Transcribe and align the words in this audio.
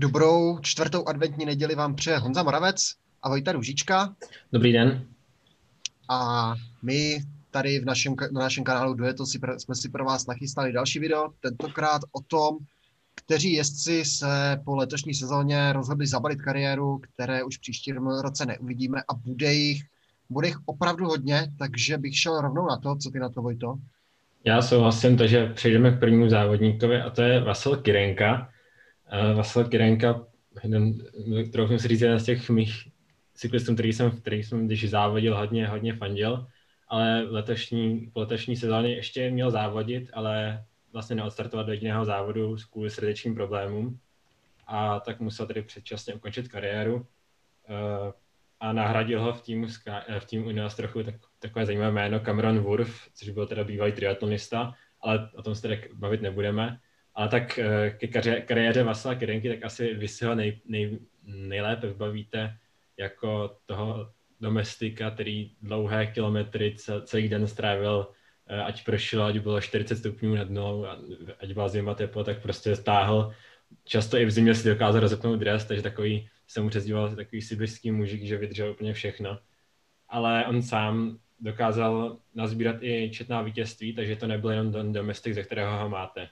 Dobrou 0.00 0.58
čtvrtou 0.58 1.04
adventní 1.08 1.46
neděli 1.46 1.74
vám 1.74 1.94
přeje 1.94 2.18
Honza 2.18 2.42
Moravec 2.42 2.94
a 3.22 3.28
Vojta 3.28 3.52
Růžička. 3.52 4.16
Dobrý 4.52 4.72
den. 4.72 5.06
A 6.08 6.54
my 6.82 7.20
tady 7.50 7.80
v 7.80 7.84
našem, 7.84 8.14
na 8.32 8.40
našem 8.40 8.64
kanálu 8.64 8.94
Dueto 8.94 9.26
si, 9.26 9.40
jsme 9.58 9.74
si 9.74 9.88
pro 9.88 10.04
vás 10.04 10.26
nachystali 10.26 10.72
další 10.72 10.98
video, 10.98 11.28
tentokrát 11.40 12.02
o 12.12 12.20
tom, 12.20 12.58
kteří 13.14 13.52
jezdci 13.52 14.04
se 14.04 14.60
po 14.64 14.76
letošní 14.76 15.14
sezóně 15.14 15.72
rozhodli 15.72 16.06
zabalit 16.06 16.42
kariéru, 16.42 16.98
které 16.98 17.42
už 17.42 17.56
příští 17.56 17.92
roce 18.22 18.46
neuvidíme 18.46 19.02
a 19.08 19.14
bude 19.14 19.54
jich, 19.54 19.82
bude 20.30 20.48
jich 20.48 20.58
opravdu 20.66 21.04
hodně, 21.04 21.52
takže 21.58 21.98
bych 21.98 22.18
šel 22.18 22.40
rovnou 22.40 22.66
na 22.66 22.76
to, 22.76 22.96
co 22.96 23.10
ty 23.10 23.18
na 23.18 23.28
to, 23.28 23.42
Vojto? 23.42 23.74
Já 24.44 24.62
souhlasím, 24.62 25.16
takže 25.16 25.46
přejdeme 25.46 25.90
k 25.90 26.00
prvnímu 26.00 26.28
závodníkovi 26.28 27.00
a 27.00 27.10
to 27.10 27.22
je 27.22 27.40
Vasil 27.40 27.76
Kirenka. 27.76 28.48
Uh, 29.12 29.36
Vasil 29.36 29.64
Kirenka, 29.64 30.26
jeden, 30.64 30.98
kterou 31.48 31.78
si 31.78 31.88
říct, 31.88 32.00
jeden 32.00 32.20
z 32.20 32.24
těch 32.24 32.50
mých 32.50 32.88
cyklistů, 33.34 33.74
který 33.74 33.92
jsem, 33.92 34.10
který 34.10 34.42
jsem 34.42 34.66
když 34.66 34.90
závodil, 34.90 35.36
hodně, 35.36 35.68
hodně 35.68 35.94
fandil, 35.94 36.46
ale 36.88 37.22
letošní, 37.22 38.10
po 38.12 38.20
letošní 38.20 38.56
sezóně 38.56 38.94
ještě 38.94 39.30
měl 39.30 39.50
závodit, 39.50 40.10
ale 40.12 40.64
vlastně 40.92 41.16
neodstartovat 41.16 41.66
do 41.66 41.72
jediného 41.72 42.04
závodu 42.04 42.56
kvůli 42.70 42.90
srdečním 42.90 43.34
problémům 43.34 43.98
a 44.66 45.00
tak 45.00 45.20
musel 45.20 45.46
tedy 45.46 45.62
předčasně 45.62 46.14
ukončit 46.14 46.48
kariéru 46.48 46.96
uh, 46.96 47.02
a 48.60 48.72
nahradil 48.72 49.22
ho 49.22 49.32
v 49.32 49.42
týmu, 49.42 49.66
v 50.18 50.24
týmu 50.24 50.50
Ineos 50.50 50.74
trochu 50.74 51.02
tak, 51.02 51.14
takové 51.38 51.66
zajímavé 51.66 51.92
jméno 51.92 52.20
Cameron 52.20 52.58
Wurf, 52.58 53.08
což 53.14 53.28
byl 53.28 53.46
teda 53.46 53.64
bývalý 53.64 53.92
triatlonista, 53.92 54.74
ale 55.00 55.30
o 55.34 55.42
tom 55.42 55.54
se 55.54 55.62
tedy 55.62 55.88
bavit 55.94 56.22
nebudeme. 56.22 56.80
Ale 57.18 57.28
tak 57.28 57.58
uh, 57.58 57.98
ke 57.98 58.40
kariéře 58.40 58.82
Vasila 58.82 59.14
Kirenky 59.14 59.48
tak 59.48 59.64
asi 59.64 59.94
vy 59.94 60.08
si 60.08 60.24
ho 60.24 60.34
nej, 60.34 60.60
nej, 60.66 60.98
nejlépe 61.22 61.86
vybavíte 61.86 62.58
jako 62.96 63.56
toho 63.66 64.12
domestika, 64.40 65.10
který 65.10 65.50
dlouhé 65.62 66.06
kilometry 66.06 66.76
celý 67.04 67.28
den 67.28 67.46
strávil, 67.46 68.10
eh, 68.46 68.62
ať 68.62 68.84
pršelo, 68.84 69.24
ať 69.24 69.38
bylo 69.38 69.60
40 69.60 69.96
stupňů 69.96 70.34
nad 70.34 70.48
dnou, 70.48 70.86
ať 71.40 71.52
byla 71.52 71.68
zima 71.68 71.94
teplo, 71.94 72.24
tak 72.24 72.42
prostě 72.42 72.76
stáhl. 72.76 73.34
Často 73.84 74.18
i 74.18 74.24
v 74.24 74.30
zimě 74.30 74.54
si 74.54 74.68
dokázal 74.68 75.00
rozepnout 75.00 75.40
dres, 75.40 75.64
takže 75.64 75.82
takový, 75.82 76.28
se 76.46 76.60
mu 76.60 76.68
přezdíval 76.68 77.16
takový 77.16 77.42
sibirský 77.42 77.90
mužik, 77.90 78.22
že 78.22 78.36
vydržel 78.36 78.70
úplně 78.70 78.92
všechno. 78.92 79.38
Ale 80.08 80.46
on 80.46 80.62
sám 80.62 81.18
dokázal 81.40 82.18
nazbírat 82.34 82.76
i 82.80 83.10
četná 83.10 83.42
vítězství, 83.42 83.94
takže 83.94 84.16
to 84.16 84.26
nebyl 84.26 84.50
jenom 84.50 84.72
ten 84.72 84.92
domestik, 84.92 85.34
ze 85.34 85.42
kterého 85.42 85.78
ho 85.78 85.88
máte. 85.88 86.28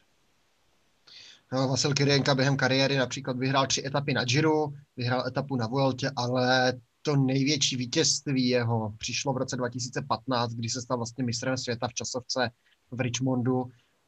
Vasil 1.52 1.94
Kyrienka 1.94 2.34
během 2.34 2.56
kariéry 2.56 2.96
například 2.96 3.38
vyhrál 3.38 3.66
tři 3.66 3.86
etapy 3.86 4.14
na 4.14 4.24
Giro, 4.24 4.68
vyhrál 4.96 5.26
etapu 5.26 5.56
na 5.56 5.66
Vueltě, 5.66 6.10
ale 6.16 6.74
to 7.02 7.16
největší 7.16 7.76
vítězství 7.76 8.48
jeho 8.48 8.94
přišlo 8.98 9.32
v 9.32 9.36
roce 9.36 9.56
2015, 9.56 10.52
kdy 10.52 10.68
se 10.68 10.82
stal 10.82 10.96
vlastně 10.96 11.24
mistrem 11.24 11.56
světa 11.56 11.88
v 11.88 11.94
časovce 11.94 12.50
v 12.90 13.00
Richmondu, 13.00 13.64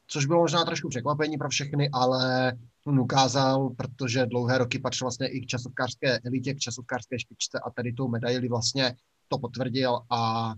což 0.07 0.25
bylo 0.25 0.39
možná 0.39 0.65
trošku 0.65 0.89
překvapení 0.89 1.37
pro 1.37 1.49
všechny, 1.49 1.89
ale 1.93 2.53
on 2.85 2.99
ukázal, 2.99 3.69
protože 3.69 4.25
dlouhé 4.25 4.57
roky 4.57 4.79
patřil 4.79 5.05
vlastně 5.05 5.27
i 5.27 5.41
k 5.41 5.45
časovkářské 5.45 6.19
elitě, 6.19 6.53
k 6.53 6.59
časovkářské 6.59 7.19
špičce 7.19 7.59
a 7.59 7.69
tady 7.69 7.93
tou 7.93 8.07
medaili 8.07 8.49
vlastně 8.49 8.95
to 9.27 9.37
potvrdil 9.37 9.99
a 10.09 10.53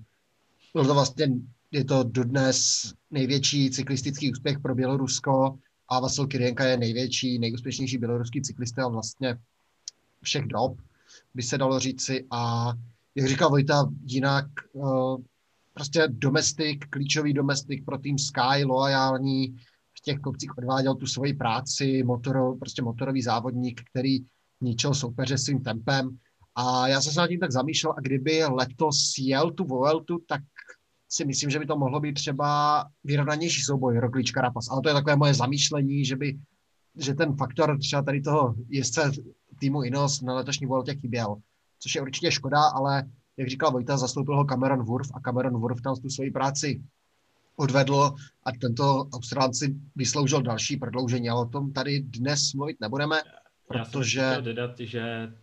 byl 0.74 0.86
to 0.86 0.94
vlastně, 0.94 1.28
je 1.72 1.86
to 1.86 2.04
dodnes 2.04 2.92
největší 3.12 3.72
cyklistický 3.72 4.32
úspěch 4.32 4.60
pro 4.60 4.76
Bělorusko 4.76 5.58
a 5.92 6.00
Vasil 6.00 6.28
Kyrienka 6.28 6.66
je 6.66 6.78
největší, 6.78 7.40
nejúspěšnější 7.40 7.98
běloruský 7.98 8.42
cyklista 8.42 8.88
vlastně 8.88 9.38
všech 10.24 10.46
dob 10.46 10.82
by 11.34 11.44
se 11.44 11.58
dalo 11.58 11.80
říci. 11.80 12.28
A 12.32 12.72
jak 13.16 13.28
říkal 13.28 13.50
Vojta, 13.50 13.90
jinak 14.06 14.46
uh, 14.74 15.22
prostě 15.74 16.08
domestik, 16.08 16.86
klíčový 16.90 17.34
domestik 17.34 17.86
pro 17.86 17.98
tým 17.98 18.18
Sky, 18.18 18.64
loajální, 18.66 19.48
v 19.98 20.02
těch 20.04 20.20
kopcích 20.20 20.58
odváděl 20.58 20.96
tu 20.96 21.06
svoji 21.06 21.34
práci, 21.34 22.04
motoro, 22.04 22.56
prostě 22.56 22.82
motorový 22.82 23.22
závodník, 23.22 23.82
který 23.90 24.20
ničil 24.62 24.94
soupeře 24.94 25.38
svým 25.38 25.64
tempem. 25.64 26.18
A 26.56 26.88
já 26.88 27.02
jsem 27.02 27.14
se 27.14 27.20
nad 27.20 27.28
tím 27.28 27.40
tak 27.40 27.52
zamýšlel, 27.52 27.94
a 27.98 28.02
kdyby 28.02 28.44
letos 28.46 29.16
jel 29.20 29.52
tu 29.52 29.64
Vueltu, 29.64 30.20
tak 30.28 30.42
si 31.12 31.26
myslím, 31.26 31.50
že 31.50 31.60
by 31.60 31.66
to 31.66 31.78
mohlo 31.78 32.00
být 32.00 32.14
třeba 32.14 32.86
vyrovnanější 33.04 33.62
souboj 33.62 34.00
Roglič 34.00 34.32
Carapaz. 34.32 34.70
Ale 34.72 34.82
to 34.82 34.90
je 34.90 34.94
takové 34.94 35.16
moje 35.16 35.34
zamýšlení, 35.34 36.06
že 36.06 36.16
by 36.16 36.40
že 36.96 37.14
ten 37.14 37.36
faktor 37.36 37.78
třeba 37.80 38.02
tady 38.02 38.22
toho 38.22 38.56
jezdce 38.70 39.12
týmu 39.60 39.84
Inos 39.84 40.22
na 40.22 40.34
letošní 40.34 40.68
Vueltě 40.68 40.96
chyběl, 40.96 41.36
což 41.80 41.96
je 41.96 42.02
určitě 42.02 42.32
škoda, 42.32 42.62
ale 42.62 43.04
jak 43.38 43.50
říkal 43.50 43.72
Vojta, 43.72 43.98
zastoupil 43.98 44.36
ho 44.36 44.46
Cameron 44.46 44.84
Wurf 44.84 45.08
a 45.14 45.20
Cameron 45.20 45.54
Wurf 45.54 45.82
tam 45.82 45.96
tu 45.96 46.10
svoji 46.10 46.32
práci 46.32 46.84
odvedl 47.56 48.16
a 48.44 48.52
tento 48.62 49.08
Australci 49.14 49.76
vysloužil 49.96 50.42
další 50.42 50.78
prodloužení, 50.78 51.30
ale 51.30 51.42
o 51.42 51.50
tom 51.50 51.74
tady 51.74 52.00
dnes 52.00 52.54
mluvit 52.54 52.78
nebudeme, 52.82 53.22
protože... 53.68 54.20
Já 54.20 54.34
jsem 54.34 54.44
dodat, 54.44 54.80
že 54.80 55.34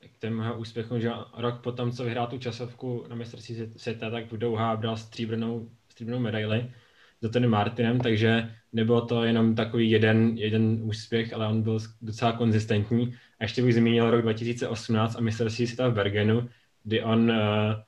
k 0.00 0.18
tomu 0.18 0.54
úspěchu, 0.54 0.98
že 0.98 1.10
rok 1.36 1.60
potom, 1.60 1.92
co 1.92 2.04
vyhrál 2.04 2.26
tu 2.26 2.38
časovku 2.38 3.04
na 3.08 3.16
mistrovství 3.16 3.56
světa, 3.76 4.10
tak 4.10 4.32
v 4.32 4.36
Douha 4.36 4.76
bral 4.76 4.96
stříbrnou, 4.96 5.70
stříbrnou 5.88 6.18
medaili 6.18 6.70
za 7.20 7.28
Tony 7.28 7.46
Martinem, 7.46 8.00
takže 8.00 8.54
nebylo 8.72 9.06
to 9.06 9.24
jenom 9.24 9.54
takový 9.54 9.90
jeden, 9.90 10.38
jeden 10.38 10.78
úspěch, 10.82 11.32
ale 11.32 11.46
on 11.46 11.62
byl 11.62 11.78
docela 12.02 12.32
konzistentní. 12.32 13.14
A 13.38 13.44
ještě 13.44 13.62
bych 13.62 13.74
zmínil 13.74 14.10
rok 14.10 14.22
2018 14.22 15.16
a 15.16 15.20
mistrovství 15.20 15.66
světa 15.66 15.88
v 15.88 15.94
Bergenu, 15.94 16.48
kdy 16.84 17.02
on, 17.02 17.30
eh, 17.30 17.84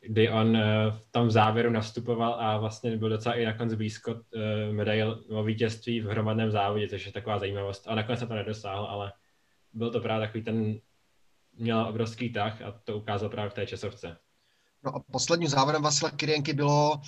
kdy 0.00 0.30
on 0.30 0.56
eh, 0.56 0.92
tam 1.10 1.26
v 1.26 1.30
závěru 1.30 1.70
nastupoval 1.70 2.36
a 2.40 2.58
vlastně 2.58 2.96
byl 2.96 3.08
docela 3.08 3.34
i 3.34 3.44
nakonec 3.44 3.74
blízko 3.74 4.20
eh, 4.34 4.72
medail 4.72 5.24
o 5.28 5.44
vítězství 5.44 6.00
v 6.00 6.06
hromadném 6.06 6.50
závodě, 6.50 6.88
což 6.88 7.06
je 7.06 7.12
taková 7.12 7.38
zajímavost. 7.38 7.88
A 7.88 7.94
nakonec 7.94 8.20
se 8.20 8.26
to 8.26 8.34
nedosáhl, 8.34 8.84
ale 8.84 9.12
byl 9.72 9.90
to 9.90 10.00
právě 10.00 10.26
takový 10.26 10.44
ten, 10.44 10.80
měl 11.60 11.86
obrovský 11.88 12.32
tah 12.32 12.62
a 12.62 12.80
to 12.84 12.98
ukázal 12.98 13.28
právě 13.28 13.50
v 13.50 13.54
té 13.54 13.66
časovce. 13.66 14.16
No 14.84 14.96
a 14.96 15.00
posledním 15.12 15.48
závodem 15.48 15.82
Vasila 15.82 16.10
Kyrienky 16.10 16.52
bylo 16.52 17.00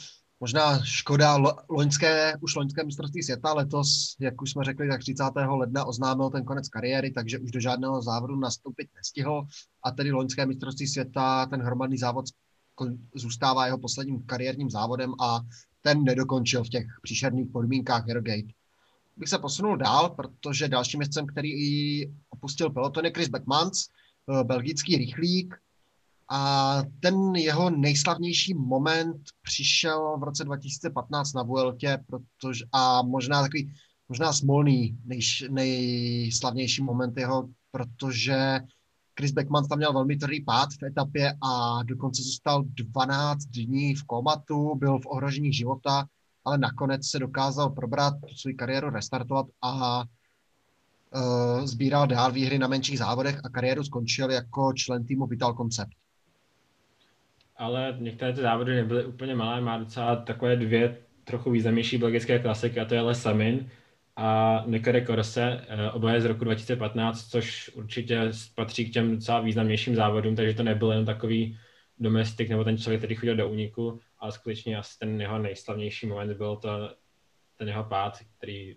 Možná 0.43 0.85
škoda 0.85 1.39
loňské, 1.69 2.37
už 2.41 2.55
loňské 2.55 2.85
mistrovství 2.85 3.23
světa 3.23 3.53
letos, 3.53 4.17
jak 4.21 4.43
už 4.43 4.51
jsme 4.51 4.65
řekli, 4.65 4.89
tak 4.89 5.01
30. 5.01 5.25
ledna 5.49 5.85
oznámil 5.85 6.31
ten 6.31 6.45
konec 6.45 6.69
kariéry, 6.69 7.11
takže 7.11 7.39
už 7.39 7.51
do 7.51 7.61
žádného 7.61 8.03
závodu 8.03 8.37
nastoupit 8.37 8.89
nestihl 8.97 9.43
a 9.85 9.91
tedy 9.91 10.13
loňské 10.13 10.47
mistrovství 10.47 10.87
světa, 10.87 11.47
ten 11.47 11.63
hromadný 11.63 11.99
závod 11.99 12.25
zůstává 13.15 13.67
jeho 13.67 13.79
posledním 13.79 14.23
kariérním 14.23 14.71
závodem 14.71 15.13
a 15.21 15.41
ten 15.81 16.05
nedokončil 16.05 16.65
v 16.65 16.69
těch 16.69 16.87
příšerných 17.03 17.49
podmínkách 17.53 18.09
Aerogate. 18.09 18.53
Bych 19.17 19.29
se 19.29 19.39
posunul 19.39 19.77
dál, 19.77 20.11
protože 20.11 20.69
dalším 20.69 20.99
městcem, 20.99 21.27
který 21.27 21.51
opustil 22.31 22.71
peloton, 22.71 23.05
je 23.05 23.13
Chris 23.15 23.29
Beckmans, 23.29 23.87
belgický 24.45 24.97
rychlík, 24.97 25.55
a 26.35 26.83
ten 27.01 27.35
jeho 27.35 27.71
nejslavnější 27.71 28.55
moment 28.55 29.17
přišel 29.43 30.19
v 30.19 30.23
roce 30.23 30.45
2015 30.45 31.33
na 31.33 31.43
Vueltě, 31.43 31.99
protože, 32.07 32.65
a 32.73 33.03
možná 33.03 33.43
takový, 33.43 33.73
možná 34.09 34.33
smolný 34.33 34.99
nejš, 35.05 35.45
nejslavnější 35.51 36.83
moment 36.83 37.17
jeho, 37.17 37.49
protože 37.71 38.61
Chris 39.19 39.33
Beckman 39.33 39.69
tam 39.69 39.79
měl 39.79 39.93
velmi 39.93 40.17
tvrdý 40.17 40.41
pád 40.41 40.69
v 40.81 40.85
etapě 40.85 41.35
a 41.43 41.83
dokonce 41.83 42.23
zůstal 42.23 42.65
12 42.65 43.39
dní 43.45 43.95
v 43.95 44.05
komatu, 44.05 44.75
byl 44.75 44.99
v 44.99 45.07
ohrožení 45.07 45.53
života, 45.53 46.07
ale 46.45 46.59
nakonec 46.59 47.07
se 47.07 47.19
dokázal 47.19 47.71
probrat, 47.71 48.15
svou 48.37 48.53
kariéru 48.59 48.91
restartovat 48.91 49.47
a 49.63 50.05
uh, 51.15 51.67
sbíral 51.67 52.07
dál 52.07 52.33
výhry 52.33 52.59
na 52.59 52.67
menších 52.67 52.99
závodech 52.99 53.41
a 53.45 53.49
kariéru 53.49 53.85
skončil 53.85 54.31
jako 54.31 54.73
člen 54.73 55.05
týmu 55.05 55.27
Vital 55.27 55.55
Concept. 55.55 55.93
Ale 57.57 57.97
některé 57.99 58.33
ty 58.33 58.41
závody 58.41 58.77
nebyly 58.77 59.05
úplně 59.05 59.35
malé, 59.35 59.61
má 59.61 59.79
docela 59.79 60.17
takové 60.17 60.57
dvě 60.57 60.99
trochu 61.25 61.51
významnější 61.51 61.99
belgické 61.99 62.39
klasiky, 62.39 62.81
a 62.81 62.85
to 62.85 62.95
je 62.95 63.15
Samin 63.15 63.71
a 64.17 64.63
Nekere 64.67 65.07
Corse, 65.07 65.65
eh, 65.69 65.91
oboje 65.91 66.21
z 66.21 66.25
roku 66.25 66.45
2015, 66.45 67.29
což 67.29 67.71
určitě 67.75 68.31
patří 68.55 68.91
k 68.91 68.93
těm 68.93 69.17
docela 69.17 69.41
významnějším 69.41 69.97
závodům, 69.97 70.37
takže 70.37 70.55
to 70.55 70.63
nebyl 70.63 70.93
jen 70.93 71.05
takový 71.05 71.59
domestik 71.99 72.49
nebo 72.49 72.65
ten 72.65 72.79
člověk, 72.79 73.01
který 73.01 73.15
chodil 73.15 73.37
do 73.37 73.49
úniku, 73.49 74.01
ale 74.19 74.33
skutečně 74.33 74.79
asi 74.79 74.99
ten 74.99 75.21
jeho 75.21 75.39
nejslavnější 75.39 76.07
moment 76.07 76.37
byl 76.37 76.57
to 76.57 76.95
ten 77.59 77.69
jeho 77.69 77.85
pád, 77.85 78.19
který 78.39 78.77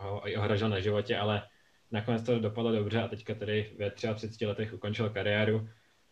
uh, 0.00 0.06
ho 0.06 0.22
ohrožil 0.38 0.68
na 0.68 0.80
životě, 0.80 1.18
ale 1.18 1.42
nakonec 1.90 2.22
to 2.22 2.38
dopadlo 2.38 2.72
dobře 2.72 3.02
a 3.02 3.08
teďka 3.08 3.34
tedy 3.34 3.72
ve 3.78 3.90
33 3.90 4.46
letech 4.46 4.72
ukončil 4.72 5.10
kariéru 5.10 5.68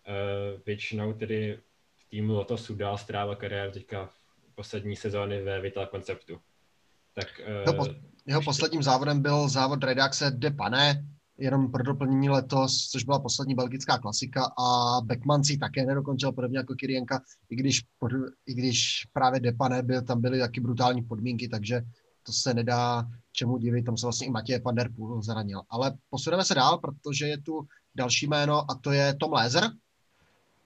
Uh, 0.09 0.61
většinou 0.67 1.13
tedy 1.13 1.59
v 1.97 2.11
týmu 2.11 2.33
Lotosu 2.33 2.75
dál 2.75 2.99
strávil 2.99 3.37
kariéru 3.37 3.73
teďka 3.73 4.07
v 4.07 4.55
poslední 4.55 4.97
sezóny 4.97 5.43
ve 5.43 5.61
Vital 5.61 5.87
Conceptu. 5.87 6.39
Tak, 7.15 7.27
uh, 7.41 7.61
jeho, 7.61 7.75
po, 7.75 7.87
jeho 8.27 8.43
posledním 8.43 8.83
závodem 8.83 9.23
byl 9.23 9.49
závod 9.49 9.85
Redaxe 9.85 10.31
de 10.31 10.51
Pane, 10.51 11.05
jenom 11.39 11.73
pro 11.73 11.83
doplnění 11.83 12.29
letos, 12.29 12.89
což 12.91 13.05
byla 13.05 13.19
poslední 13.19 13.55
belgická 13.55 13.99
klasika 13.99 14.45
a 14.59 15.01
Beckman 15.01 15.45
si 15.45 15.59
také 15.59 15.87
nedokončil, 15.87 16.33
podobně 16.33 16.59
jako 16.59 16.75
Kirienka, 16.75 17.21
i 17.51 17.57
když, 17.57 17.81
i 18.47 18.55
když 18.55 19.07
právě 19.13 19.41
Depane 19.41 19.83
byl, 19.83 20.03
tam 20.03 20.21
byly 20.21 20.39
taky 20.39 20.61
brutální 20.61 21.03
podmínky, 21.03 21.49
takže 21.49 21.83
to 22.29 22.33
se 22.33 22.55
nedá 22.55 23.09
čemu 23.33 23.59
divit, 23.59 23.85
tam 23.85 23.97
se 23.97 24.07
vlastně 24.07 24.27
i 24.27 24.31
Matěj 24.31 24.61
van 24.61 24.75
der 24.75 24.91
Poel 24.97 25.23
zranil. 25.23 25.63
Ale 25.71 25.97
posuneme 26.11 26.45
se 26.45 26.55
dál, 26.55 26.79
protože 26.79 27.27
je 27.27 27.41
tu 27.41 27.67
další 27.95 28.27
jméno 28.27 28.71
a 28.71 28.75
to 28.75 28.93
je 28.93 29.15
Tom 29.15 29.33
Lézer. 29.33 29.71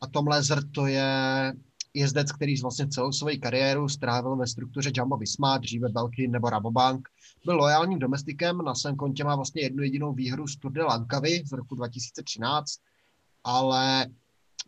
A 0.00 0.06
Tom 0.06 0.28
Lézer 0.28 0.58
to 0.70 0.86
je 0.86 1.52
jezdec, 1.94 2.32
který 2.32 2.60
vlastně 2.60 2.88
celou 2.88 3.12
svou 3.12 3.28
kariéru 3.42 3.88
strávil 3.88 4.36
ve 4.36 4.46
struktuře 4.46 4.90
Jumbo 4.94 5.16
Visma, 5.16 5.58
dříve 5.58 5.88
Belkin 5.88 6.30
nebo 6.30 6.50
Rabobank. 6.50 7.08
Byl 7.44 7.56
lojálním 7.56 7.98
domestikem, 7.98 8.58
na 8.58 8.74
svém 8.74 8.96
kontě 8.96 9.24
má 9.24 9.36
vlastně 9.36 9.62
jednu 9.62 9.82
jedinou 9.82 10.12
výhru 10.12 10.46
z 10.46 10.56
Tour 10.56 10.72
de 10.72 10.82
Lankavy 10.82 11.42
z 11.46 11.52
roku 11.52 11.74
2013, 11.74 12.72
ale 13.44 14.06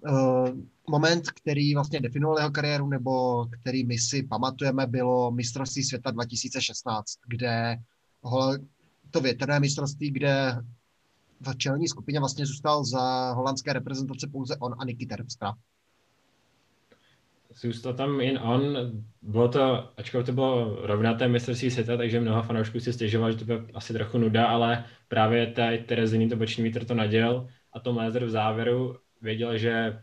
uh, 0.08 0.48
moment, 0.88 1.30
který 1.30 1.74
vlastně 1.74 2.00
definoval 2.00 2.38
jeho 2.38 2.50
kariéru, 2.50 2.88
nebo 2.88 3.44
který 3.46 3.86
my 3.86 3.98
si 3.98 4.22
pamatujeme, 4.22 4.86
bylo 4.86 5.30
mistrovství 5.30 5.82
světa 5.82 6.10
2016, 6.10 7.18
kde 7.28 7.76
to 9.10 9.20
větrné 9.20 9.60
mistrovství, 9.60 10.10
kde 10.10 10.56
v 11.40 11.56
čelní 11.56 11.88
skupině 11.88 12.18
vlastně 12.18 12.46
zůstal 12.46 12.84
za 12.84 13.32
holandské 13.32 13.72
reprezentace 13.72 14.26
pouze 14.32 14.56
on 14.56 14.74
a 14.78 14.84
Niky 14.84 15.06
Terpstra 15.06 15.54
zůstal 17.54 17.94
tam 17.94 18.20
jen 18.20 18.38
on. 18.38 18.76
Bylo 19.22 19.48
to, 19.48 19.90
ačkoliv 19.96 20.26
to 20.26 20.32
bylo 20.32 20.86
rovnaté 20.86 21.28
mistrovství 21.28 21.70
světa, 21.70 21.96
takže 21.96 22.20
mnoho 22.20 22.42
fanoušků 22.42 22.80
si 22.80 22.92
stěžoval, 22.92 23.32
že 23.32 23.38
to 23.38 23.44
bylo 23.44 23.60
asi 23.74 23.92
trochu 23.92 24.18
nuda, 24.18 24.46
ale 24.46 24.84
právě 25.08 25.46
ta 25.46 25.62
Tereziny 25.86 26.28
to 26.28 26.36
boční 26.36 26.64
vítr 26.64 26.84
to 26.84 26.94
naděl 26.94 27.48
a 27.72 27.80
Tom 27.80 27.96
Lézer 27.96 28.24
v 28.24 28.30
závěru 28.30 28.96
věděl, 29.22 29.58
že 29.58 30.02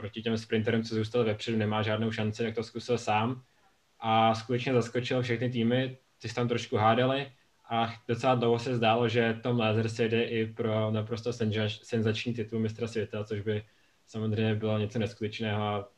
proti 0.00 0.22
těm 0.22 0.38
sprinterům, 0.38 0.82
co 0.82 0.94
zůstal 0.94 1.24
vepředu, 1.24 1.58
nemá 1.58 1.82
žádnou 1.82 2.12
šanci, 2.12 2.42
tak 2.42 2.54
to 2.54 2.62
zkusil 2.62 2.98
sám. 2.98 3.42
A 4.00 4.34
skutečně 4.34 4.72
zaskočil 4.72 5.22
všechny 5.22 5.50
týmy, 5.50 5.96
ty 6.18 6.28
se 6.28 6.34
tam 6.34 6.48
trošku 6.48 6.76
hádali. 6.76 7.32
A 7.70 7.94
docela 8.08 8.34
dlouho 8.34 8.58
se 8.58 8.76
zdálo, 8.76 9.08
že 9.08 9.38
Tom 9.42 9.58
Lézer 9.58 9.88
se 9.88 10.08
jde 10.08 10.22
i 10.22 10.46
pro 10.46 10.90
naprosto 10.90 11.32
senzační 11.82 12.34
titul 12.34 12.60
mistra 12.60 12.86
světa, 12.86 13.24
což 13.24 13.40
by 13.40 13.64
samozřejmě 14.06 14.54
bylo 14.54 14.78
něco 14.78 14.98
neskutečného. 14.98 15.62
A 15.62 15.88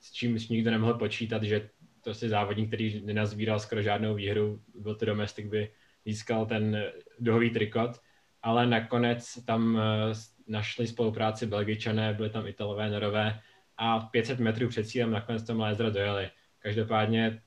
s 0.00 0.12
čím 0.12 0.38
nikdo 0.50 0.70
nemohl 0.70 0.94
počítat, 0.94 1.42
že 1.42 1.68
to 2.04 2.14
si 2.14 2.28
závodník, 2.28 2.68
který 2.68 3.02
nenazbíral 3.04 3.60
skoro 3.60 3.82
žádnou 3.82 4.14
výhru, 4.14 4.60
byl 4.74 4.94
to 4.94 5.04
domestik, 5.04 5.46
by 5.46 5.70
získal 6.06 6.46
ten 6.46 6.84
duhový 7.18 7.50
trikot, 7.50 8.00
ale 8.42 8.66
nakonec 8.66 9.44
tam 9.44 9.78
eh, 9.78 10.14
našli 10.52 10.86
spolupráci 10.86 11.46
Belgičané, 11.46 12.14
byli 12.14 12.30
tam 12.30 12.46
Italové, 12.46 12.90
Norové 12.90 13.40
a 13.76 14.00
500 14.00 14.38
metrů 14.38 14.68
před 14.68 14.88
cílem 14.88 15.10
nakonec 15.10 15.42
to 15.42 15.58
Lézra 15.58 15.90
dojeli. 15.90 16.30
Každopádně, 16.58 17.42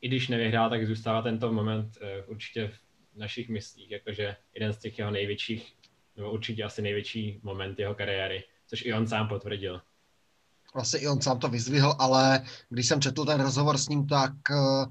i 0.00 0.08
když 0.08 0.28
nevyhrál, 0.28 0.70
tak 0.70 0.86
zůstává 0.86 1.22
tento 1.22 1.52
moment 1.52 1.98
eh, 2.00 2.22
určitě 2.22 2.68
v 2.68 3.18
našich 3.18 3.48
myslích, 3.48 3.90
jakože 3.90 4.36
jeden 4.54 4.72
z 4.72 4.78
těch 4.78 4.98
jeho 4.98 5.10
největších, 5.10 5.74
nebo 6.16 6.30
určitě 6.30 6.64
asi 6.64 6.82
největší 6.82 7.40
moment 7.42 7.78
jeho 7.78 7.94
kariéry, 7.94 8.44
což 8.66 8.84
i 8.84 8.92
on 8.92 9.06
sám 9.06 9.28
potvrdil 9.28 9.80
vlastně 10.74 11.00
i 11.00 11.08
on 11.08 11.20
sám 11.20 11.38
to 11.38 11.48
vyzvihl, 11.48 11.94
ale 11.98 12.44
když 12.68 12.86
jsem 12.86 13.00
četl 13.00 13.24
ten 13.24 13.40
rozhovor 13.40 13.78
s 13.78 13.88
ním, 13.88 14.06
tak 14.06 14.32
eh, 14.50 14.86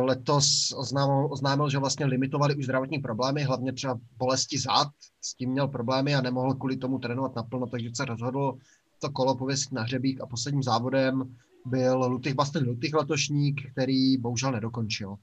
letos 0.00 0.74
oznámil, 0.76 1.28
oznámil, 1.30 1.70
že 1.70 1.78
vlastně 1.78 2.06
limitovali 2.06 2.54
už 2.54 2.64
zdravotní 2.64 2.98
problémy, 2.98 3.42
hlavně 3.42 3.72
třeba 3.72 3.98
bolesti 4.16 4.58
zad, 4.58 4.88
s 5.20 5.34
tím 5.34 5.50
měl 5.50 5.68
problémy 5.68 6.14
a 6.14 6.20
nemohl 6.20 6.54
kvůli 6.54 6.76
tomu 6.76 6.98
trénovat 6.98 7.34
naplno, 7.36 7.66
takže 7.66 7.90
se 7.94 8.04
rozhodl 8.04 8.58
to 9.00 9.10
kolo 9.10 9.36
pověsit 9.36 9.72
na 9.72 9.82
hřebík 9.82 10.20
a 10.20 10.26
posledním 10.26 10.62
závodem 10.62 11.36
byl 11.66 12.06
Lutych 12.06 12.34
Basten 12.34 12.68
Lutych 12.68 12.94
letošník, 12.94 13.72
který 13.72 14.18
bohužel 14.18 14.52
nedokončil. 14.52 15.16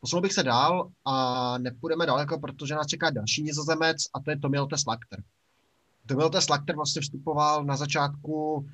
Posunul 0.00 0.22
bych 0.22 0.32
se 0.32 0.42
dál 0.42 0.90
a 1.04 1.58
nepůjdeme 1.58 2.06
daleko, 2.06 2.38
protože 2.38 2.74
nás 2.74 2.86
čeká 2.86 3.10
další 3.10 3.42
nizozemec 3.42 3.96
a 4.14 4.20
to 4.20 4.30
je 4.30 4.38
Tomilte 4.38 4.78
Slakter. 4.78 5.22
Tomilte 6.06 6.40
Slakter 6.40 6.76
vlastně 6.76 7.02
vstupoval 7.02 7.64
na 7.64 7.76
začátku 7.76 8.66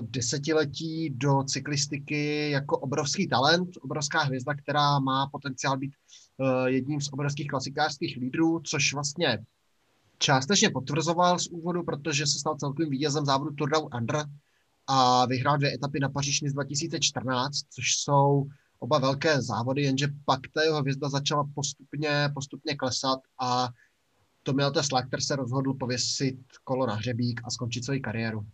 desetiletí 0.00 1.10
do 1.10 1.42
cyklistiky 1.44 2.50
jako 2.50 2.78
obrovský 2.78 3.28
talent, 3.28 3.68
obrovská 3.80 4.22
hvězda, 4.22 4.54
která 4.54 4.98
má 4.98 5.26
potenciál 5.26 5.78
být 5.78 5.92
uh, 6.38 6.66
jedním 6.66 7.00
z 7.00 7.12
obrovských 7.12 7.46
klasikářských 7.46 8.16
lídrů, 8.16 8.60
což 8.60 8.94
vlastně 8.94 9.38
částečně 10.18 10.70
potvrzoval 10.70 11.38
z 11.38 11.46
úvodu, 11.46 11.82
protože 11.82 12.26
se 12.26 12.38
stal 12.38 12.56
celkovým 12.56 12.90
vítězem 12.90 13.24
závodu 13.24 13.54
Tour 13.54 13.70
Down 13.70 13.88
Under 14.00 14.24
a 14.86 15.26
vyhrál 15.26 15.58
dvě 15.58 15.74
etapy 15.74 16.00
na 16.00 16.08
paříž 16.08 16.40
2014, 16.40 17.52
což 17.70 17.84
jsou 17.96 18.46
oba 18.78 18.98
velké 18.98 19.42
závody, 19.42 19.82
jenže 19.82 20.08
pak 20.24 20.40
ta 20.54 20.62
jeho 20.62 20.80
hvězda 20.80 21.08
začala 21.08 21.48
postupně, 21.54 22.30
postupně 22.34 22.76
klesat 22.76 23.20
a 23.40 23.68
to 24.42 24.52
ten 24.52 24.82
Slacker 24.82 25.20
se 25.20 25.36
rozhodl 25.36 25.74
pověsit 25.74 26.38
kolo 26.64 26.86
na 26.86 26.94
hřebík 26.94 27.40
a 27.44 27.50
skončit 27.50 27.84
svoji 27.84 28.00
kariéru 28.00 28.46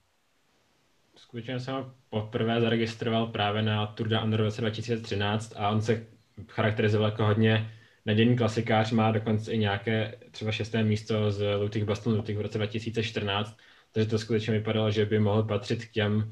skutečně 1.23 1.61
jsem 1.61 1.75
ho 1.75 1.93
poprvé 2.11 2.61
zaregistroval 2.61 3.27
právě 3.27 3.63
na 3.63 3.87
Tour 3.87 4.09
de 4.09 4.21
Under 4.21 4.41
v 4.41 4.45
roce 4.45 4.61
2013 4.61 5.53
a 5.57 5.69
on 5.69 5.83
se 5.83 6.07
charakterizoval 6.49 7.11
jako 7.11 7.25
hodně 7.25 7.71
nadějný 8.07 8.37
klasikář, 8.37 8.91
má 8.91 9.13
dokonce 9.13 9.53
i 9.53 9.59
nějaké 9.59 10.19
třeba 10.31 10.53
šesté 10.53 10.85
místo 10.85 11.31
z 11.31 11.57
Lutých 11.57 11.85
Boston 11.85 12.17
Lutých 12.17 12.37
v 12.39 12.41
roce 12.41 12.59
2014, 12.59 13.59
takže 13.93 14.11
to 14.11 14.19
skutečně 14.19 14.53
vypadalo, 14.53 14.91
že 14.91 15.07
by 15.07 15.19
mohl 15.19 15.43
patřit 15.43 15.85
k 15.85 15.93
těm 15.93 16.17
uh, 16.17 16.25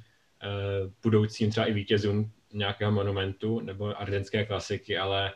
budoucím 1.02 1.50
třeba 1.50 1.66
i 1.66 1.72
vítězům 1.72 2.32
nějakého 2.52 2.92
monumentu 2.92 3.60
nebo 3.60 4.00
ardenské 4.00 4.46
klasiky, 4.46 4.98
ale 4.98 5.32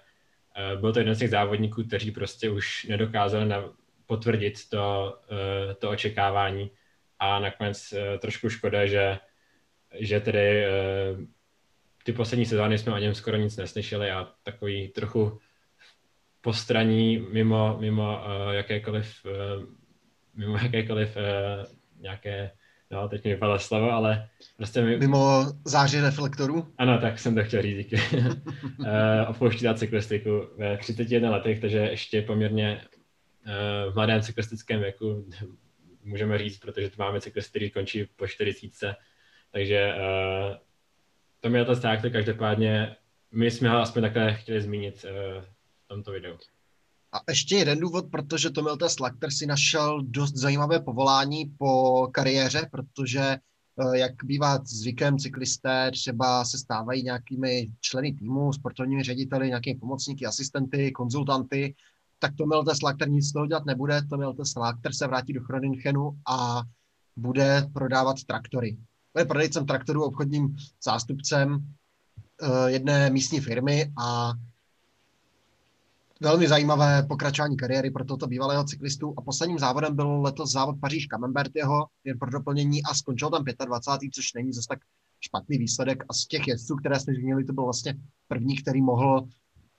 uh, 0.74 0.80
byl 0.80 0.92
to 0.92 0.98
jeden 0.98 1.14
z 1.14 1.18
těch 1.18 1.30
závodníků, 1.30 1.84
kteří 1.84 2.10
prostě 2.10 2.50
už 2.50 2.84
nedokázali 2.84 3.46
na, 3.46 3.64
potvrdit 4.06 4.68
to, 4.68 5.14
uh, 5.30 5.74
to 5.74 5.90
očekávání. 5.90 6.70
A 7.18 7.38
nakonec 7.38 7.92
uh, 7.92 8.18
trošku 8.18 8.48
škoda, 8.48 8.86
že 8.86 9.18
že 9.98 10.20
tedy 10.20 10.66
uh, 10.66 11.24
ty 12.04 12.12
poslední 12.12 12.46
sezóny 12.46 12.78
jsme 12.78 12.92
o 12.92 12.98
něm 12.98 13.14
skoro 13.14 13.36
nic 13.36 13.56
neslyšeli 13.56 14.10
a 14.10 14.28
takový 14.42 14.88
trochu 14.88 15.38
postraní 16.40 17.18
mimo, 17.32 17.76
mimo 17.80 18.18
uh, 18.18 18.52
jakékoliv, 18.52 19.14
uh, 19.24 19.64
mimo 20.34 20.56
jakékoliv 20.62 21.16
nějaké, 22.00 22.50
no 22.90 23.08
teď 23.08 23.24
mi 23.24 23.30
vypadlo 23.30 23.58
slovo, 23.58 23.90
ale 23.90 24.28
prostě 24.56 24.82
mi... 24.82 24.98
Mimo 24.98 25.52
záři 25.64 26.00
reflektorů? 26.00 26.66
Ano, 26.78 26.98
tak 26.98 27.18
jsem 27.18 27.34
to 27.34 27.44
chtěl 27.44 27.62
říct, 27.62 27.76
díky. 27.76 27.96
opouští 29.28 29.66
cyklistiku 29.74 30.48
ve 30.58 30.76
31 30.76 31.30
letech, 31.30 31.60
takže 31.60 31.78
ještě 31.78 32.22
poměrně 32.22 32.80
v 33.90 33.94
mladém 33.94 34.22
cyklistickém 34.22 34.80
věku 34.80 35.26
můžeme 36.04 36.38
říct, 36.38 36.58
protože 36.58 36.90
tu 36.90 36.96
máme 36.98 37.20
cyklisty, 37.20 37.50
který 37.50 37.70
končí 37.70 38.08
po 38.16 38.26
40 38.26 38.96
takže 39.54 39.94
uh, 39.94 40.56
to 41.40 41.50
mě 41.50 41.64
to 41.64 41.76
stáhli, 41.76 42.10
každopádně 42.10 42.96
my 43.32 43.50
jsme 43.50 43.68
ho 43.68 43.76
aspoň 43.76 44.02
takhle 44.02 44.34
chtěli 44.34 44.62
zmínit 44.62 45.04
uh, 45.04 45.42
v 45.84 45.88
tomto 45.88 46.10
videu. 46.10 46.36
A 47.12 47.18
ještě 47.28 47.56
jeden 47.56 47.80
důvod, 47.80 48.04
protože 48.10 48.50
to 48.50 48.54
Tomilta 48.54 48.88
Slakter 48.88 49.30
si 49.30 49.46
našel 49.46 50.02
dost 50.02 50.34
zajímavé 50.34 50.80
povolání 50.80 51.54
po 51.58 52.08
kariéře, 52.12 52.68
protože 52.70 53.20
eh, 53.20 53.98
jak 53.98 54.12
bývá 54.24 54.58
zvykem, 54.64 55.18
cyklisté 55.18 55.90
třeba 55.90 56.44
se 56.44 56.58
stávají 56.58 57.02
nějakými 57.02 57.70
členy 57.80 58.12
týmu, 58.12 58.52
sportovními 58.52 59.02
řediteli, 59.02 59.48
nějakými 59.48 59.80
pomocníky, 59.80 60.26
asistenty, 60.26 60.92
konzultanty, 60.92 61.74
tak 62.18 62.30
to 62.30 62.36
Tomilta 62.36 62.74
Slakter 62.74 63.08
nic 63.08 63.28
z 63.28 63.32
toho 63.32 63.46
dělat 63.46 63.64
nebude. 63.64 64.02
To 64.02 64.08
Tomilta 64.08 64.44
Slakter 64.44 64.94
se 64.94 65.06
vrátí 65.06 65.32
do 65.32 65.40
Chroninchenu 65.40 66.10
a 66.28 66.62
bude 67.16 67.70
prodávat 67.72 68.16
traktory 68.26 68.76
je 69.18 69.24
prodejcem 69.24 69.66
traktorů, 69.66 70.04
obchodním 70.04 70.56
zástupcem 70.84 71.58
eh, 72.42 72.70
jedné 72.70 73.10
místní 73.10 73.40
firmy 73.40 73.92
a 74.02 74.32
velmi 76.20 76.48
zajímavé 76.48 77.02
pokračování 77.02 77.56
kariéry 77.56 77.90
pro 77.90 78.04
toto 78.04 78.26
bývalého 78.26 78.64
cyklistu 78.64 79.14
a 79.16 79.20
posledním 79.20 79.58
závodem 79.58 79.96
byl 79.96 80.22
letos 80.22 80.52
závod 80.52 80.80
Paříž 80.80 81.06
Camembert 81.06 81.56
jeho, 81.56 81.86
jen 82.04 82.18
pro 82.18 82.30
doplnění 82.30 82.82
a 82.82 82.94
skončil 82.94 83.30
tam 83.30 83.44
25. 83.44 84.10
což 84.14 84.32
není 84.32 84.52
zase 84.52 84.68
tak 84.68 84.78
špatný 85.20 85.58
výsledek 85.58 86.04
a 86.08 86.12
z 86.14 86.26
těch 86.26 86.48
jezdců, 86.48 86.76
které 86.76 87.00
jsme 87.00 87.14
zmínili, 87.14 87.44
to 87.44 87.52
byl 87.52 87.64
vlastně 87.64 87.94
první, 88.28 88.56
který 88.56 88.82
mohl 88.82 89.28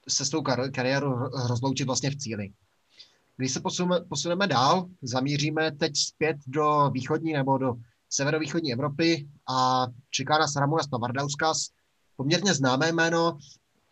se 0.07 0.25
s 0.25 0.29
tou 0.29 0.41
kar- 0.41 0.71
kariérou 0.71 1.13
rozloučit 1.47 1.85
vlastně 1.85 2.09
v 2.11 2.15
cíli. 2.15 2.49
Když 3.37 3.51
se 3.51 3.59
posuneme, 3.59 4.05
posuneme 4.09 4.47
dál, 4.47 4.87
zamíříme 5.01 5.71
teď 5.71 5.97
zpět 5.97 6.37
do 6.47 6.89
východní 6.93 7.33
nebo 7.33 7.57
do 7.57 7.75
severovýchodní 8.15 8.73
Evropy 8.73 9.27
a 9.49 9.87
čeká 10.09 10.37
nás 10.37 10.55
Ramonas 10.55 10.89
Navardauskas, 10.91 11.69
poměrně 12.15 12.53
známé 12.53 12.91
jméno, 12.91 13.37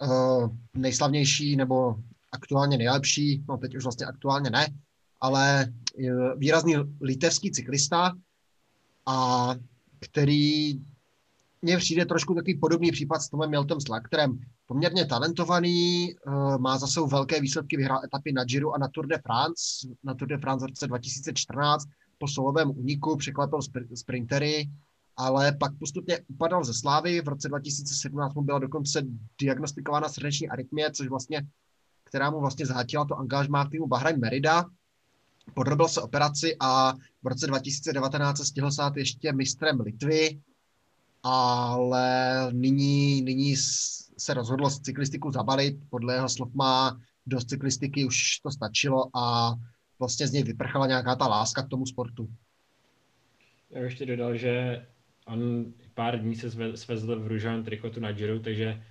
uh, 0.01 0.49
nejslavnější 0.73 1.55
nebo 1.55 1.95
aktuálně 2.31 2.77
nejlepší, 2.77 3.43
no 3.47 3.57
teď 3.57 3.75
už 3.75 3.83
vlastně 3.83 4.05
aktuálně 4.05 4.49
ne, 4.49 4.67
ale 5.21 5.73
výrazný 6.37 6.75
litevský 7.01 7.51
cyklista, 7.51 8.11
a 9.05 9.49
který 9.99 10.79
mně 11.61 11.77
přijde 11.77 12.05
trošku 12.05 12.33
takový 12.33 12.57
podobný 12.57 12.91
případ 12.91 13.19
s 13.19 13.29
Tomem 13.29 13.49
Miltem 13.49 13.81
Slakterem. 13.81 14.39
Poměrně 14.67 15.05
talentovaný, 15.05 16.11
eh, 16.11 16.57
má 16.57 16.77
za 16.77 16.87
sebou 16.87 17.07
velké 17.07 17.41
výsledky, 17.41 17.77
vyhrál 17.77 18.01
etapy 18.05 18.33
na 18.33 18.43
Giro 18.43 18.73
a 18.73 18.77
na 18.77 18.87
Tour 18.87 19.07
de 19.07 19.17
France. 19.17 19.87
Na 20.03 20.13
Tour 20.13 20.27
de 20.27 20.37
France 20.37 20.65
v 20.65 20.69
roce 20.69 20.87
2014 20.87 21.87
po 22.23 22.27
solovém 22.27 22.69
uniku 22.69 23.17
překvapil 23.17 23.59
sprintery, 23.95 24.69
ale 25.17 25.51
pak 25.59 25.71
postupně 25.79 26.19
upadal 26.27 26.63
ze 26.63 26.73
slávy. 26.73 27.21
V 27.21 27.27
roce 27.27 27.49
2017 27.49 28.33
mu 28.33 28.41
byla 28.41 28.59
dokonce 28.59 29.01
diagnostikována 29.41 30.09
srdeční 30.09 30.49
arytmie, 30.49 30.91
což 30.91 31.07
vlastně, 31.07 31.47
která 32.03 32.31
mu 32.31 32.39
vlastně 32.39 32.65
zhatila 32.65 33.05
to 33.05 33.19
angažmá 33.19 33.69
týmu 33.69 33.87
Bahrain 33.87 34.19
Merida. 34.19 34.65
Podrobil 35.53 35.87
se 35.87 36.01
operaci 36.01 36.55
a 36.59 36.93
v 37.23 37.27
roce 37.27 37.47
2019 37.47 38.37
se 38.37 38.45
stihl 38.45 38.71
stát 38.71 38.97
ještě 38.97 39.33
mistrem 39.33 39.79
Litvy, 39.79 40.39
ale 41.23 42.47
nyní, 42.51 43.21
nyní 43.21 43.55
se 44.17 44.33
rozhodlo 44.33 44.69
z 44.69 44.79
cyklistiku 44.79 45.31
zabalit. 45.31 45.77
Podle 45.89 46.13
jeho 46.13 46.29
slov 46.29 46.53
má 46.53 46.99
dost 47.25 47.49
cyklistiky, 47.49 48.05
už 48.05 48.39
to 48.43 48.51
stačilo 48.51 49.17
a 49.17 49.53
vlastně 50.03 50.27
z 50.27 50.31
něj 50.31 50.43
vyprchala 50.43 50.87
nějaká 50.87 51.15
ta 51.15 51.27
láska 51.27 51.63
k 51.63 51.69
tomu 51.69 51.85
sportu. 51.85 52.29
Já 53.69 53.81
ještě 53.81 54.05
dodal, 54.05 54.37
že 54.37 54.85
on 55.27 55.65
pár 55.93 56.19
dní 56.19 56.35
se 56.35 56.77
svezl 56.77 57.19
v 57.19 57.27
růžovém 57.27 57.63
trikotu 57.63 57.99
na 57.99 58.11
Giro, 58.11 58.39
takže 58.39 58.83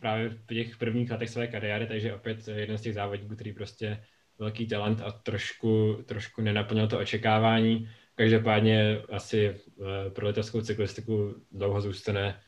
právě 0.00 0.28
v 0.28 0.46
těch 0.46 0.76
prvních 0.76 1.10
letech 1.10 1.30
své 1.30 1.46
kariéry, 1.46 1.86
takže 1.86 2.14
opět 2.14 2.48
jeden 2.48 2.78
z 2.78 2.80
těch 2.80 2.94
závodníků, 2.94 3.34
který 3.34 3.52
prostě 3.52 4.04
velký 4.38 4.66
talent 4.66 5.00
a 5.00 5.10
trošku, 5.10 6.02
trošku 6.06 6.42
nenaplnil 6.42 6.88
to 6.88 6.98
očekávání. 6.98 7.88
Každopádně 8.14 8.98
asi 9.12 9.46
eh, 9.48 10.10
pro 10.10 10.26
letavskou 10.26 10.60
cyklistiku 10.60 11.34
dlouho 11.52 11.80
zůstane, 11.80 12.40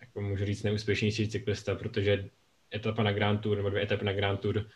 jako 0.00 0.20
můžu 0.20 0.44
říct, 0.44 0.62
neúspěšnější 0.62 1.28
cyklista, 1.28 1.74
protože 1.74 2.28
etapa 2.74 3.02
na 3.02 3.12
Grand 3.12 3.40
Tour 3.40 3.56
nebo 3.56 3.70
dvě 3.70 3.82
etapy 3.82 4.04
na 4.04 4.12
Grand 4.12 4.40
Tour, 4.40 4.66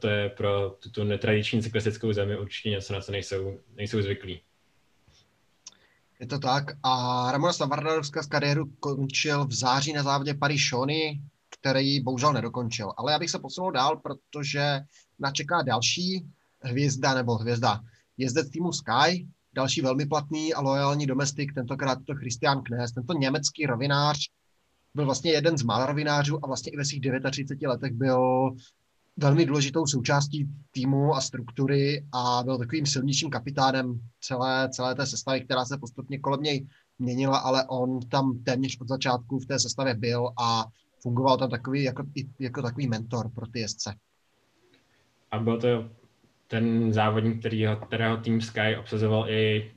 to 0.00 0.08
je 0.08 0.28
pro 0.28 0.70
tuto 0.70 1.04
netradiční 1.04 1.62
cyklistickou 1.62 2.12
zemi 2.12 2.38
určitě 2.38 2.70
něco, 2.70 2.92
na 2.92 3.00
co 3.00 3.12
nejsou, 3.12 3.58
nejsou 3.76 4.02
zvyklí. 4.02 4.40
Je 6.20 6.26
to 6.26 6.38
tak. 6.38 6.64
A 6.82 7.32
Ramona 7.32 7.52
Savardovská 7.52 8.22
z 8.22 8.26
kariéru 8.26 8.66
končil 8.80 9.44
v 9.44 9.52
září 9.52 9.92
na 9.92 10.02
závodě 10.02 10.34
paris 10.34 10.70
který 11.60 12.00
bohužel 12.00 12.32
nedokončil. 12.32 12.92
Ale 12.96 13.12
já 13.12 13.18
bych 13.18 13.30
se 13.30 13.38
posunul 13.38 13.72
dál, 13.72 13.96
protože 13.96 14.80
nás 15.18 15.32
čeká 15.32 15.62
další 15.62 16.26
hvězda 16.62 17.14
nebo 17.14 17.36
hvězda 17.36 17.80
jezdec 18.16 18.50
týmu 18.50 18.72
Sky, 18.72 19.26
další 19.52 19.80
velmi 19.80 20.06
platný 20.06 20.54
a 20.54 20.60
loajální 20.60 21.06
domestik, 21.06 21.54
tentokrát 21.54 21.98
to 22.06 22.14
Christian 22.14 22.62
Knes, 22.62 22.92
tento 22.92 23.12
německý 23.12 23.66
rovinář, 23.66 24.18
byl 24.94 25.04
vlastně 25.04 25.32
jeden 25.32 25.58
z 25.58 25.62
mála 25.62 25.86
rovinářů 25.86 26.44
a 26.44 26.46
vlastně 26.46 26.72
i 26.72 26.76
ve 26.76 26.84
svých 26.84 27.00
39 27.30 27.68
letech 27.68 27.92
byl 27.92 28.50
velmi 29.16 29.46
důležitou 29.46 29.86
součástí 29.86 30.48
týmu 30.70 31.14
a 31.14 31.20
struktury 31.20 32.06
a 32.12 32.42
byl 32.44 32.58
takovým 32.58 32.86
silnějším 32.86 33.30
kapitánem 33.30 34.00
celé, 34.20 34.68
celé 34.70 34.94
té 34.94 35.06
sestavy, 35.06 35.40
která 35.40 35.64
se 35.64 35.78
postupně 35.78 36.18
kolem 36.18 36.42
něj 36.42 36.66
měnila, 36.98 37.38
ale 37.38 37.64
on 37.68 38.00
tam 38.00 38.38
téměř 38.44 38.78
od 38.80 38.88
začátku 38.88 39.38
v 39.38 39.46
té 39.46 39.58
sestavě 39.58 39.94
byl 39.94 40.28
a 40.40 40.64
fungoval 41.02 41.36
tam 41.36 41.50
takový 41.50 41.82
jako, 41.82 42.04
jako 42.38 42.62
takový 42.62 42.88
mentor 42.88 43.30
pro 43.34 43.46
ty 43.46 43.60
jezdce. 43.60 43.94
A 45.30 45.38
byl 45.38 45.60
to 45.60 45.90
ten 46.46 46.92
závodník, 46.92 47.40
kterýho, 47.40 47.76
kterého 47.76 48.16
tým 48.16 48.40
Sky 48.40 48.76
obsazoval 48.80 49.30
i 49.30 49.72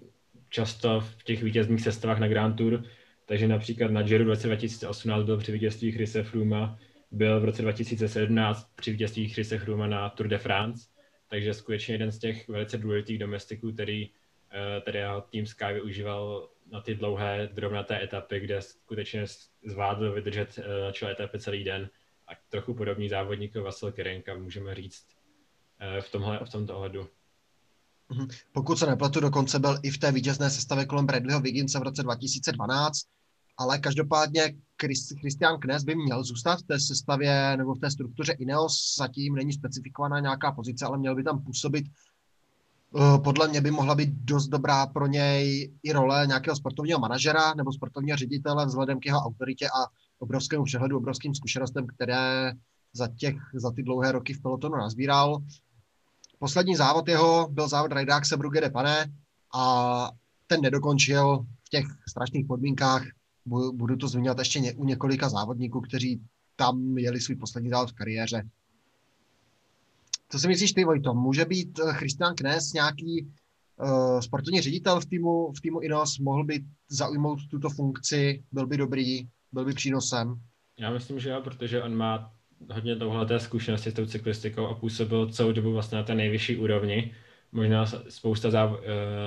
často 0.50 1.02
v 1.02 1.24
těch 1.24 1.44
vítězných 1.44 1.82
sestavách 1.82 2.20
na 2.20 2.28
Grand 2.28 2.56
Tour, 2.56 2.84
takže 3.26 3.48
například 3.48 3.92
na 3.92 4.02
Giro 4.02 4.26
v 4.26 4.28
roce 4.28 4.48
2018 4.48 5.24
byl 5.24 5.38
při 5.38 5.52
vítězství 5.52 5.92
Chrise 5.92 6.24
Froome, 6.24 6.78
byl 7.12 7.40
v 7.40 7.46
roce 7.46 7.62
2017 7.62 8.72
při 8.76 8.92
vítězství 8.92 9.30
Chrise 9.30 9.60
Froome 9.60 9.88
na 9.88 10.10
Tour 10.10 10.28
de 10.28 10.38
France, 10.38 10.88
takže 11.30 11.54
skutečně 11.54 11.94
jeden 11.94 12.12
z 12.12 12.20
těch 12.20 12.48
velice 12.48 12.78
důležitých 12.78 13.20
domestiků, 13.20 13.72
který 13.72 14.10
eh, 14.52 14.82
tedy 14.82 14.98
jeho 14.98 15.22
tým 15.22 15.46
Sky 15.46 15.74
využíval 15.74 16.50
na 16.72 16.82
ty 16.82 16.96
dlouhé 16.96 17.50
drobnaté 17.54 18.04
etapy, 18.04 18.40
kde 18.40 18.62
skutečně 18.62 19.26
zvládl 19.66 20.12
vydržet 20.12 20.60
eh, 20.60 20.86
na 20.86 20.92
čele 20.92 21.12
etapy 21.12 21.40
celý 21.40 21.64
den 21.64 21.90
a 22.28 22.32
trochu 22.50 22.74
podobný 22.74 23.10
závodník 23.10 23.56
Vasil 23.56 23.92
Kirenka, 23.92 24.38
můžeme 24.38 24.76
říct, 24.76 25.06
eh, 25.80 26.02
v, 26.02 26.12
tomhle, 26.12 26.40
v 26.46 26.50
tomto 26.50 26.76
ohledu. 26.76 27.10
Mhm. 28.10 28.28
Pokud 28.52 28.76
se 28.76 28.86
nepletu, 28.86 29.20
dokonce 29.20 29.60
byl 29.60 29.78
i 29.84 29.92
v 29.92 29.98
té 29.98 30.12
vítězné 30.12 30.50
sestavě 30.50 30.86
kolem 30.86 31.06
Bradleyho 31.06 31.42
Wigginse 31.42 31.80
v 31.80 31.84
roce 31.84 32.04
2012, 32.04 33.00
ale 33.60 33.80
každopádně 33.80 34.56
Christian 35.20 35.60
Knes 35.60 35.84
by 35.84 35.96
měl 35.96 36.24
zůstat 36.24 36.60
v 36.60 36.64
té 36.64 36.80
sestavě 36.80 37.58
nebo 37.58 37.76
v 37.76 37.80
té 37.80 37.92
struktuře 37.92 38.34
Ineos, 38.34 38.96
zatím 38.98 39.36
není 39.36 39.54
specifikovaná 39.54 40.20
nějaká 40.20 40.52
pozice, 40.52 40.86
ale 40.86 40.98
měl 40.98 41.16
by 41.16 41.24
tam 41.24 41.44
působit 41.44 41.86
Eh, 42.98 43.20
podle 43.20 43.48
mě 43.48 43.62
by 43.62 43.72
mohla 43.72 43.96
být 43.96 44.10
dost 44.10 44.48
dobrá 44.48 44.88
pro 44.88 45.08
něj 45.08 45.72
i 45.84 45.92
role 45.92 46.28
nějakého 46.28 46.56
sportovního 46.56 47.00
manažera 47.00 47.54
nebo 47.54 47.74
sportovního 47.74 48.18
ředitele 48.18 48.66
vzhledem 48.66 49.00
k 49.00 49.06
jeho 49.06 49.20
autoritě 49.20 49.68
a 49.68 49.88
obrovskému 50.20 50.64
přehledu, 50.64 50.98
obrovským 50.98 51.36
zkušenostem, 51.36 51.88
které 51.88 52.54
za, 52.94 53.08
těch, 53.08 53.36
za 53.54 53.72
ty 53.72 53.84
dlouhé 53.84 54.12
roky 54.12 54.34
v 54.34 54.42
pelotonu 54.42 54.78
nazbíral. 54.78 55.38
Poslední 56.40 56.76
závod 56.76 57.08
jeho 57.08 57.48
byl 57.52 57.68
závod 57.68 57.92
Rajdákse 57.92 58.38
Brugge 58.38 58.62
de 58.62 58.70
Pane 58.70 59.12
a 59.54 60.12
ten 60.48 60.62
nedokončil 60.62 61.46
v 61.64 61.70
těch 61.70 61.86
strašných 62.10 62.46
podmínkách. 62.46 63.04
Budu 63.46 63.96
to 63.96 64.08
zmiňovat 64.08 64.40
ještě 64.40 64.74
u 64.76 64.86
několika 64.86 65.30
závodníků, 65.30 65.82
kteří 65.82 66.22
tam 66.56 66.98
jeli 66.98 67.22
svůj 67.22 67.36
poslední 67.36 67.70
závod 67.70 67.92
v 67.92 67.94
kariéře 67.94 68.50
co 70.30 70.40
si 70.40 70.48
myslíš 70.48 70.74
ty, 70.74 70.86
Vojto? 70.86 71.14
Může 71.14 71.46
být 71.46 71.80
eh, 71.80 71.94
Christian 71.94 72.36
Knes 72.36 72.74
nějaký 72.74 73.28
uh, 73.78 74.20
sportovní 74.20 74.62
ředitel 74.62 75.02
v 75.02 75.06
týmu, 75.06 75.52
v 75.58 75.62
týmu 75.62 75.80
Inos? 75.80 76.20
Mohl 76.20 76.44
by 76.44 76.66
zaujmout 76.90 77.40
tuto 77.52 77.70
funkci? 77.70 78.44
Byl 78.52 78.68
by 78.68 78.78
dobrý? 78.78 79.28
Byl 79.52 79.66
by 79.66 79.74
přínosem? 79.74 80.36
Já 80.80 80.92
myslím, 80.92 81.20
že 81.20 81.30
jo, 81.30 81.42
protože 81.44 81.84
on 81.84 81.96
má 81.96 82.34
hodně 82.74 82.96
dlouholeté 82.96 83.40
zkušenosti 83.40 83.92
s 83.92 83.94
tou 83.94 84.06
cyklistikou 84.06 84.68
a 84.68 84.74
působil 84.74 85.32
celou 85.32 85.52
dobu 85.52 85.74
vlastně 85.74 85.98
na 85.98 86.04
té 86.04 86.16
nejvyšší 86.16 86.58
úrovni. 86.58 87.14
Možná 87.52 87.86
spousta 88.10 88.50
záv- 88.50 88.80
uh, 88.80 88.80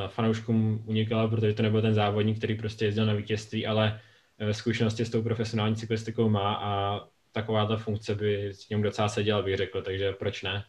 fanouškům 0.09 0.83
unikala, 0.87 1.29
protože 1.29 1.55
to 1.55 1.63
nebyl 1.63 1.83
ten 1.83 1.95
závodník, 1.95 2.39
který 2.39 2.55
prostě 2.55 2.85
jezdil 2.85 3.07
na 3.07 3.15
vítězství, 3.15 3.67
ale 3.67 4.01
uh, 4.43 4.51
zkušenosti 4.51 5.05
s 5.05 5.11
tou 5.11 5.23
profesionální 5.23 5.77
cyklistikou 5.77 6.29
má 6.29 6.55
a 6.55 7.01
taková 7.33 7.77
funkce 7.77 8.15
by 8.15 8.49
s 8.55 8.69
ním 8.69 8.83
docela 8.83 9.09
seděla, 9.09 9.43
bych 9.43 9.57
řekl, 9.57 9.83
takže 9.83 10.13
proč 10.13 10.43
ne? 10.43 10.65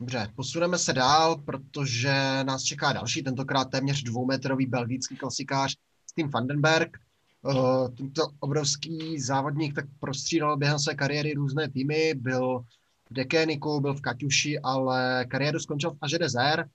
Dobře, 0.00 0.28
posuneme 0.36 0.78
se 0.78 0.92
dál, 0.92 1.36
protože 1.36 2.44
nás 2.44 2.62
čeká 2.62 2.92
další, 2.92 3.22
tentokrát 3.22 3.64
téměř 3.64 4.02
dvoumetrový 4.02 4.66
belgický 4.66 5.16
klasikář 5.16 5.76
Steam 6.06 6.30
Vandenberg. 6.30 6.98
Uh, 7.42 7.88
tento 7.94 8.22
obrovský 8.40 9.20
závodník 9.20 9.74
tak 9.74 9.84
prostřídal 10.00 10.56
během 10.56 10.78
své 10.78 10.94
kariéry 10.94 11.34
různé 11.34 11.68
týmy, 11.70 12.14
byl 12.14 12.64
Dekéniku, 13.12 13.80
byl 13.80 13.94
v 13.94 14.00
Kaťuši, 14.00 14.58
ale 14.58 15.26
kariéru 15.28 15.58
skončil 15.58 15.90
v 15.90 15.98
Aže 16.00 16.18
Desert 16.18 16.66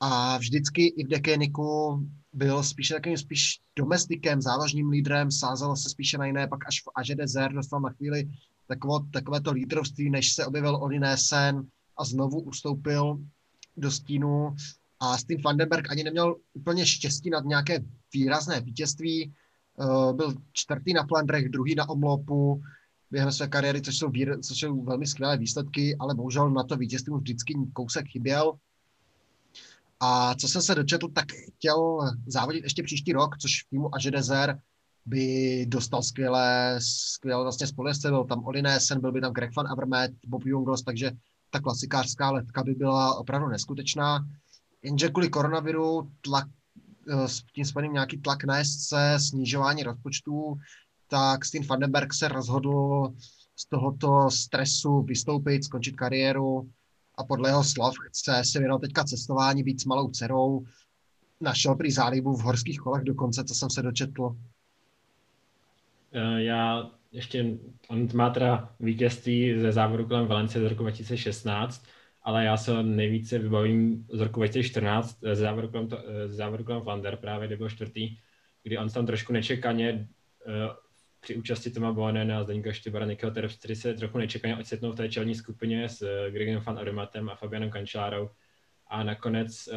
a 0.00 0.38
vždycky 0.38 0.86
i 0.86 1.04
v 1.04 1.08
Dekéniku 1.08 2.02
byl 2.32 2.62
spíše 2.62 2.94
takovým 2.94 3.18
spíš 3.18 3.60
domestikem, 3.76 4.42
záložním 4.42 4.90
lídrem, 4.90 5.30
sázel 5.30 5.76
se 5.76 5.90
spíše 5.90 6.18
na 6.18 6.26
jiné, 6.26 6.46
pak 6.48 6.66
až 6.66 6.80
v 6.80 6.88
Aže 6.94 7.14
Desert 7.14 7.54
dostal 7.54 7.80
na 7.80 7.90
chvíli 7.90 8.30
takové, 8.66 9.06
takovéto 9.12 9.52
lídrovství, 9.52 10.10
než 10.10 10.34
se 10.34 10.46
objevil 10.46 10.76
Oliné 10.76 11.16
Sen, 11.16 11.66
a 11.98 12.04
znovu 12.04 12.40
ustoupil 12.40 13.18
do 13.76 13.90
stínu. 13.90 14.56
A 15.00 15.18
Steam 15.18 15.42
Vandenberg 15.42 15.90
ani 15.90 16.04
neměl 16.04 16.36
úplně 16.54 16.86
štěstí 16.86 17.30
nad 17.30 17.44
nějaké 17.44 17.84
výrazné 18.14 18.60
vítězství. 18.60 19.32
Uh, 19.76 20.12
byl 20.12 20.34
čtvrtý 20.52 20.92
na 20.92 21.06
Flandrech, 21.06 21.48
druhý 21.48 21.74
na 21.74 21.88
Omlopu 21.88 22.62
během 23.12 23.32
své 23.32 23.48
kariéry, 23.48 23.82
což 23.82 23.98
jsou, 23.98 24.10
výr, 24.10 24.40
což 24.40 24.58
jsou 24.58 24.82
velmi 24.84 25.06
skvělé 25.06 25.36
výsledky, 25.36 25.96
ale 25.96 26.14
bohužel 26.14 26.50
na 26.50 26.62
to 26.62 26.76
vítězství 26.76 27.10
mu 27.10 27.18
vždycky 27.18 27.54
kousek 27.72 28.06
chyběl. 28.08 28.52
A 30.00 30.34
co 30.34 30.48
jsem 30.48 30.62
se 30.62 30.74
dočetl, 30.74 31.08
tak 31.08 31.24
chtěl 31.32 31.98
závodit 32.26 32.64
ještě 32.64 32.82
příští 32.82 33.12
rok, 33.12 33.38
což 33.38 33.62
v 33.62 33.68
týmu 33.70 33.94
Aže 33.94 34.10
by 35.06 35.66
dostal 35.68 36.02
skvělé, 36.02 36.78
skvělé 36.82 37.42
vlastně 37.42 37.66
společce, 37.66 38.10
byl 38.10 38.24
tam 38.24 38.44
Olinesen, 38.44 39.00
byl 39.00 39.12
by 39.12 39.20
tam 39.20 39.32
Greg 39.32 39.56
van 39.56 39.68
Avermaet, 39.68 40.12
Bob 40.26 40.46
Jungels, 40.46 40.82
takže 40.82 41.12
ta 41.50 41.60
klasikářská 41.60 42.30
letka 42.30 42.62
by 42.62 42.74
byla 42.74 43.14
opravdu 43.14 43.48
neskutečná. 43.48 44.26
Jenže 44.82 45.08
kvůli 45.08 45.28
koronaviru 45.28 46.10
tlak, 46.20 46.46
eh, 47.08 47.28
s 47.28 47.42
tím 47.54 47.64
spojeným 47.64 47.92
nějaký 47.92 48.18
tlak 48.18 48.44
na 48.44 48.64
SC, 48.64 48.92
snižování 49.18 49.82
rozpočtů, 49.82 50.56
tak 51.12 51.44
Steen 51.44 51.66
Vandenberg 51.66 52.14
se 52.14 52.28
rozhodl 52.28 53.12
z 53.56 53.66
tohoto 53.68 54.30
stresu 54.30 55.02
vystoupit, 55.02 55.64
skončit 55.64 55.96
kariéru 55.96 56.70
a 57.18 57.24
podle 57.24 57.48
jeho 57.48 57.64
slov 57.64 57.94
chce 58.08 58.42
se 58.44 58.58
věnovat 58.58 58.80
teďka 58.80 59.04
cestování, 59.04 59.62
být 59.62 59.80
s 59.80 59.84
malou 59.84 60.10
dcerou. 60.10 60.64
Našel 61.40 61.74
prý 61.74 61.90
zálibu 61.90 62.36
v 62.36 62.42
horských 62.42 62.78
kolech 62.78 63.04
dokonce, 63.04 63.44
co 63.44 63.54
jsem 63.54 63.70
se 63.70 63.82
dočetl. 63.82 64.36
Eh, 66.12 66.42
já 66.42 66.90
ještě, 67.12 67.58
on 67.88 68.08
má 68.14 68.30
teda 68.30 68.74
vítězství 68.80 69.60
ze 69.60 69.72
závodu 69.72 70.06
kolem 70.06 70.26
Valencie 70.26 70.64
z 70.64 70.70
roku 70.70 70.82
2016, 70.82 71.84
ale 72.22 72.44
já 72.44 72.56
se 72.56 72.82
nejvíce 72.82 73.38
vybavím 73.38 74.06
z 74.12 74.20
roku 74.20 74.40
2014 74.40 75.18
ze 75.20 75.34
závodu 75.34 75.68
kolem, 75.68 75.88
to, 75.88 75.98
ze 76.26 76.34
závodu 76.34 76.64
kolem 76.64 76.82
Flander, 76.82 77.16
právě 77.16 77.46
kdy 77.46 77.56
byl 77.56 77.70
čtvrtý, 77.70 78.16
kdy 78.62 78.78
on 78.78 78.88
tam 78.88 79.06
trošku 79.06 79.32
nečekaně 79.32 80.08
při 81.22 81.36
účasti 81.36 81.70
Toma 81.70 81.92
Bohanena 81.92 82.38
a 82.38 82.44
Zdeníka 82.44 82.72
Štybara, 82.72 83.06
Nikého 83.06 83.32
Terpstry 83.32 83.76
se 83.76 83.94
trochu 83.94 84.18
nečekaně 84.18 84.56
ocitnou 84.56 84.92
v 84.92 84.96
té 84.96 85.08
čelní 85.08 85.34
skupině 85.34 85.88
s 85.88 86.02
uh, 86.02 86.32
Gregem 86.32 86.62
van 86.66 86.78
Aromatem 86.78 87.28
a 87.28 87.34
Fabianem 87.34 87.70
Kančárou 87.70 88.30
a 88.88 89.02
nakonec 89.02 89.68
uh, 89.68 89.76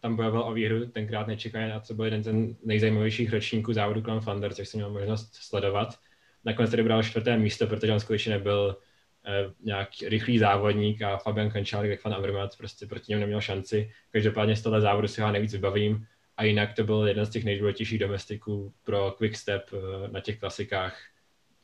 tam 0.00 0.16
bojoval 0.16 0.42
o 0.42 0.52
výhru 0.52 0.86
tenkrát 0.86 1.26
nečekaně 1.26 1.72
a 1.72 1.80
to 1.80 1.94
byl 1.94 2.04
jeden 2.04 2.22
z 2.22 2.56
nejzajímavějších 2.64 3.32
ročníků 3.32 3.72
závodu 3.72 4.02
kolem 4.02 4.20
Flander, 4.20 4.54
což 4.54 4.68
jsem 4.68 4.78
měl 4.78 4.90
možnost 4.90 5.34
sledovat. 5.34 5.98
Nakonec 6.44 6.70
tedy 6.70 6.82
bral 6.82 7.02
čtvrté 7.02 7.38
místo, 7.38 7.66
protože 7.66 7.92
on 7.92 8.00
skutečně 8.00 8.32
nebyl 8.32 8.76
uh, 8.76 9.52
nějak 9.64 9.88
rychlý 10.06 10.38
závodník 10.38 11.02
a 11.02 11.16
Fabian 11.16 11.50
Kančár, 11.50 11.86
jak 11.86 12.04
Van 12.04 12.14
Avermaet, 12.14 12.56
prostě 12.58 12.86
proti 12.86 13.04
němu 13.08 13.20
neměl 13.20 13.40
šanci. 13.40 13.92
Každopádně 14.10 14.56
z 14.56 14.62
tohle 14.62 14.80
závodu 14.80 15.08
si 15.08 15.20
ho 15.20 15.32
nejvíc 15.32 15.52
vybavím 15.52 16.06
a 16.40 16.44
jinak 16.44 16.74
to 16.74 16.84
byl 16.84 17.08
jeden 17.08 17.26
z 17.26 17.30
těch 17.30 17.44
nejdůležitějších 17.44 17.98
domestiků 17.98 18.72
pro 18.84 19.10
Quickstep 19.10 19.70
eh, 19.72 20.08
na 20.08 20.20
těch 20.20 20.38
klasikách 20.38 20.96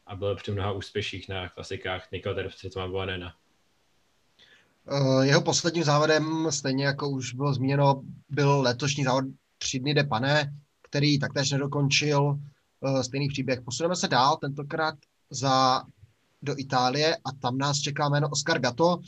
a 0.06 0.16
byl 0.16 0.36
při 0.36 0.52
mnoha 0.52 0.72
úspěších 0.72 1.28
na 1.28 1.48
klasikách 1.48 2.10
Niko 2.12 2.34
Terpsitma 2.34 2.88
Boanena. 2.88 3.34
Eh, 4.88 5.26
jeho 5.26 5.42
posledním 5.42 5.84
závodem, 5.84 6.46
stejně 6.50 6.84
jako 6.84 7.08
už 7.08 7.34
bylo 7.34 7.54
zmíněno, 7.54 8.02
byl 8.28 8.60
letošní 8.60 9.04
závod 9.04 9.24
tři 9.58 9.78
dny 9.78 9.94
de 9.94 10.04
Pane, 10.04 10.54
který 10.82 11.18
taktéž 11.18 11.50
nedokončil 11.50 12.38
eh, 12.84 13.04
stejný 13.04 13.28
příběh. 13.28 13.60
Posuneme 13.60 13.96
se 13.96 14.08
dál, 14.08 14.36
tentokrát 14.36 14.94
za, 15.30 15.82
do 16.42 16.54
Itálie 16.58 17.16
a 17.16 17.32
tam 17.42 17.58
nás 17.58 17.78
čeká 17.78 18.08
jméno 18.08 18.28
Oscar 18.28 18.58
Gatto. 18.58 18.98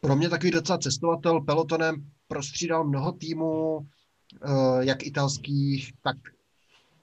Pro 0.00 0.16
mě 0.16 0.28
takový 0.28 0.50
docela 0.50 0.78
cestovatel 0.78 1.40
pelotonem 1.40 2.10
prostřídal 2.28 2.84
mnoho 2.84 3.12
týmů, 3.12 3.86
jak 4.80 5.02
italských, 5.02 5.92
tak 6.02 6.16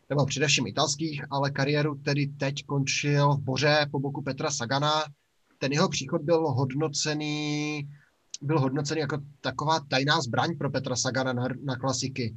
nebo 0.09 0.25
především 0.25 0.67
italských, 0.67 1.23
ale 1.29 1.51
kariéru 1.51 1.95
tedy 1.95 2.27
teď 2.27 2.65
končil 2.65 3.33
v 3.33 3.39
Boře 3.39 3.85
po 3.91 3.99
boku 3.99 4.21
Petra 4.21 4.51
Sagana. 4.51 4.91
Ten 5.57 5.71
jeho 5.71 5.89
příchod 5.89 6.21
byl 6.21 6.51
hodnocený, 6.51 7.89
byl 8.41 8.59
hodnocený 8.59 9.01
jako 9.01 9.17
taková 9.41 9.79
tajná 9.79 10.21
zbraň 10.21 10.57
pro 10.57 10.69
Petra 10.69 10.95
Sagana 10.95 11.33
na, 11.33 11.47
na 11.63 11.75
klasiky, 11.75 12.35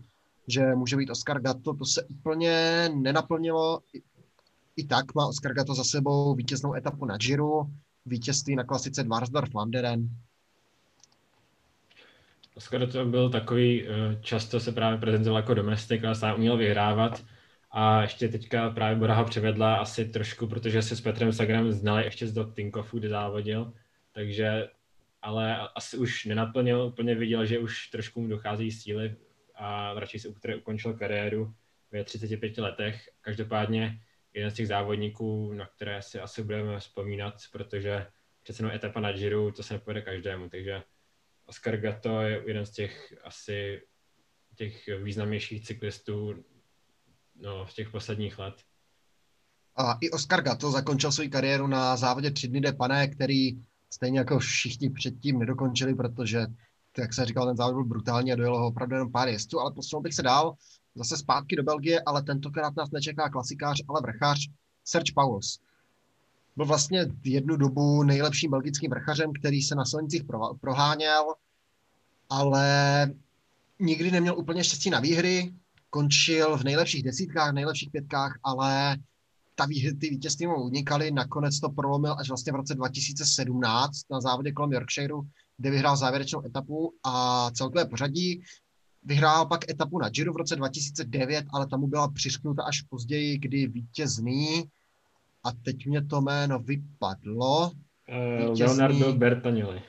že 0.49 0.75
může 0.75 0.97
být 0.97 1.11
Oscar 1.11 1.41
Gatto, 1.41 1.75
to 1.75 1.85
se 1.85 2.05
úplně 2.05 2.89
nenaplnilo. 2.95 3.81
I, 3.93 4.03
i 4.77 4.85
tak 4.85 5.15
má 5.15 5.27
Oscar 5.27 5.55
Gatto 5.55 5.75
za 5.75 5.85
sebou 5.85 6.35
vítěznou 6.35 6.75
etapu 6.75 7.05
na 7.05 7.17
Giro, 7.17 7.67
vítězství 8.07 8.57
na 8.57 8.65
klasice 8.65 9.05
Dvarsdorf 9.05 9.51
Flanderen. 9.51 10.09
Skoro 12.59 12.87
to 12.87 13.05
byl 13.05 13.31
takový, 13.31 13.85
eh, 13.89 14.19
často 14.21 14.61
se 14.61 14.73
právě 14.73 14.99
prezentoval 14.99 15.39
jako 15.39 15.55
domestik, 15.55 16.05
ale 16.05 16.15
sám 16.15 16.35
uměl 16.35 16.57
vyhrávat. 16.57 17.25
A 17.71 18.03
ještě 18.03 18.29
teďka 18.29 18.71
právě 18.71 18.97
Bora 18.97 19.15
ho 19.15 19.25
přivedla 19.25 19.77
asi 19.77 20.05
trošku, 20.05 20.47
protože 20.47 20.83
se 20.83 20.97
s 20.97 21.01
Petrem 21.01 21.33
Sagranem 21.33 21.73
znali 21.73 22.05
ještě 22.05 22.27
z 22.27 22.33
Dot 22.33 22.55
Tinkoffů, 22.55 22.99
kde 22.99 23.09
závodil. 23.09 23.73
Takže, 24.13 24.69
ale 25.23 25.69
asi 25.75 25.97
už 25.97 26.25
nenaplnil, 26.25 26.83
úplně 26.83 27.15
viděl, 27.15 27.47
že 27.47 27.59
už 27.59 27.89
trošku 27.89 28.21
mu 28.21 28.29
dochází 28.29 28.73
síly 28.73 29.17
a 29.55 29.95
radši 29.95 30.19
si 30.19 30.29
ukončil 30.57 30.95
kariéru 30.95 31.55
ve 31.93 32.05
35 32.05 32.59
letech. 32.59 33.09
Každopádně 33.21 34.01
jeden 34.35 34.51
z 34.51 34.55
těch 34.55 34.69
závodníků, 34.69 35.53
na 35.53 35.67
které 35.67 36.03
si 36.03 36.21
asi 36.21 36.43
budeme 36.43 36.81
vzpomínat, 36.81 37.35
protože 37.53 38.07
přece 38.43 38.63
jenom 38.63 38.77
etapa 38.77 39.01
na 39.01 39.13
Giro, 39.13 39.53
to 39.53 39.63
se 39.63 39.75
nepovede 39.75 40.03
každému, 40.03 40.49
takže 40.49 40.83
Oscar 41.47 41.77
Gatto 41.77 42.21
je 42.21 42.43
jeden 42.47 42.67
z 42.67 42.71
těch 42.71 43.15
asi 43.25 43.83
těch 44.55 44.89
významnějších 45.03 45.67
cyklistů 45.67 46.45
no, 47.35 47.67
v 47.67 47.73
těch 47.73 47.91
posledních 47.91 48.39
let. 48.39 48.55
A 49.77 49.99
i 50.01 50.11
Oscar 50.11 50.43
Gatto 50.43 50.71
zakončil 50.71 51.13
svou 51.13 51.29
kariéru 51.29 51.67
na 51.67 51.97
závodě 51.97 52.31
tři 52.31 52.49
dny 52.49 52.61
de 52.61 52.73
Pane, 52.73 53.09
který 53.09 53.51
stejně 53.91 54.19
jako 54.19 54.39
všichni 54.39 54.91
předtím 54.91 55.39
nedokončili, 55.39 55.95
protože, 55.95 56.47
jak 56.99 57.15
jsem 57.15 57.25
říkal, 57.25 57.47
ten 57.47 57.57
závod 57.57 57.75
byl 57.75 57.85
brutální 57.85 58.33
a 58.33 58.37
dojelo 58.37 58.59
ho 58.59 58.67
opravdu 58.67 58.95
jenom 58.95 59.13
pár 59.13 59.29
jezdců, 59.29 59.61
ale 59.61 59.73
posunul 59.73 60.03
bych 60.03 60.15
se 60.15 60.23
dál, 60.23 60.55
zase 60.95 61.17
zpátky 61.17 61.57
do 61.57 61.63
Belgie, 61.63 62.03
ale 62.07 62.23
tentokrát 62.23 62.77
nás 62.77 62.91
nečeká 62.91 63.29
klasikář, 63.29 63.83
ale 63.89 64.01
vrchář 64.01 64.39
Serge 64.85 65.13
Paulos. 65.15 65.59
Byl 66.57 66.67
vlastně 66.67 67.07
jednu 67.25 67.57
dobu 67.57 68.03
nejlepším 68.03 68.51
belgickým 68.51 68.91
vrchařem, 68.91 69.33
který 69.33 69.63
se 69.63 69.75
na 69.75 69.85
silnicích 69.85 70.23
proháněl, 70.61 71.25
ale 72.31 72.67
nikdy 73.81 74.11
neměl 74.11 74.39
úplně 74.39 74.65
štěstí 74.65 74.91
na 74.91 75.01
výhry, 75.01 75.55
končil 75.91 76.59
v 76.59 76.65
nejlepších 76.65 77.03
desítkách, 77.03 77.53
nejlepších 77.53 77.91
pětkách, 77.91 78.39
ale 78.43 78.97
ta 79.55 79.67
výhry, 79.67 79.95
ty 79.95 80.11
vítězství 80.11 80.47
mu 80.47 80.55
unikaly, 80.55 81.11
nakonec 81.11 81.61
to 81.61 81.69
prolomil 81.69 82.17
až 82.19 82.29
vlastně 82.29 82.53
v 82.53 82.57
roce 82.57 82.75
2017 82.75 84.01
na 84.11 84.21
závodě 84.21 84.53
kolem 84.53 84.73
Yorkshireu, 84.73 85.23
kde 85.57 85.71
vyhrál 85.71 85.97
závěrečnou 85.97 86.47
etapu 86.47 86.95
a 87.03 87.51
celkové 87.51 87.85
pořadí. 87.85 88.43
Vyhrál 89.03 89.47
pak 89.47 89.71
etapu 89.71 89.99
na 89.99 90.09
Giro 90.09 90.33
v 90.33 90.37
roce 90.37 90.57
2009, 90.57 91.45
ale 91.53 91.67
tam 91.67 91.81
mu 91.81 91.87
byla 91.87 92.11
přišknuta 92.11 92.63
až 92.63 92.83
později, 92.83 93.39
kdy 93.39 93.67
vítězný 93.67 94.65
a 95.45 95.53
teď 95.53 95.87
mě 95.87 96.05
to 96.05 96.21
jméno 96.21 96.59
vypadlo. 96.59 97.71
Uh, 97.71 98.51
vítězný... 98.51 98.79
Leonardo 98.79 99.13
Bertagnoli. 99.13 99.83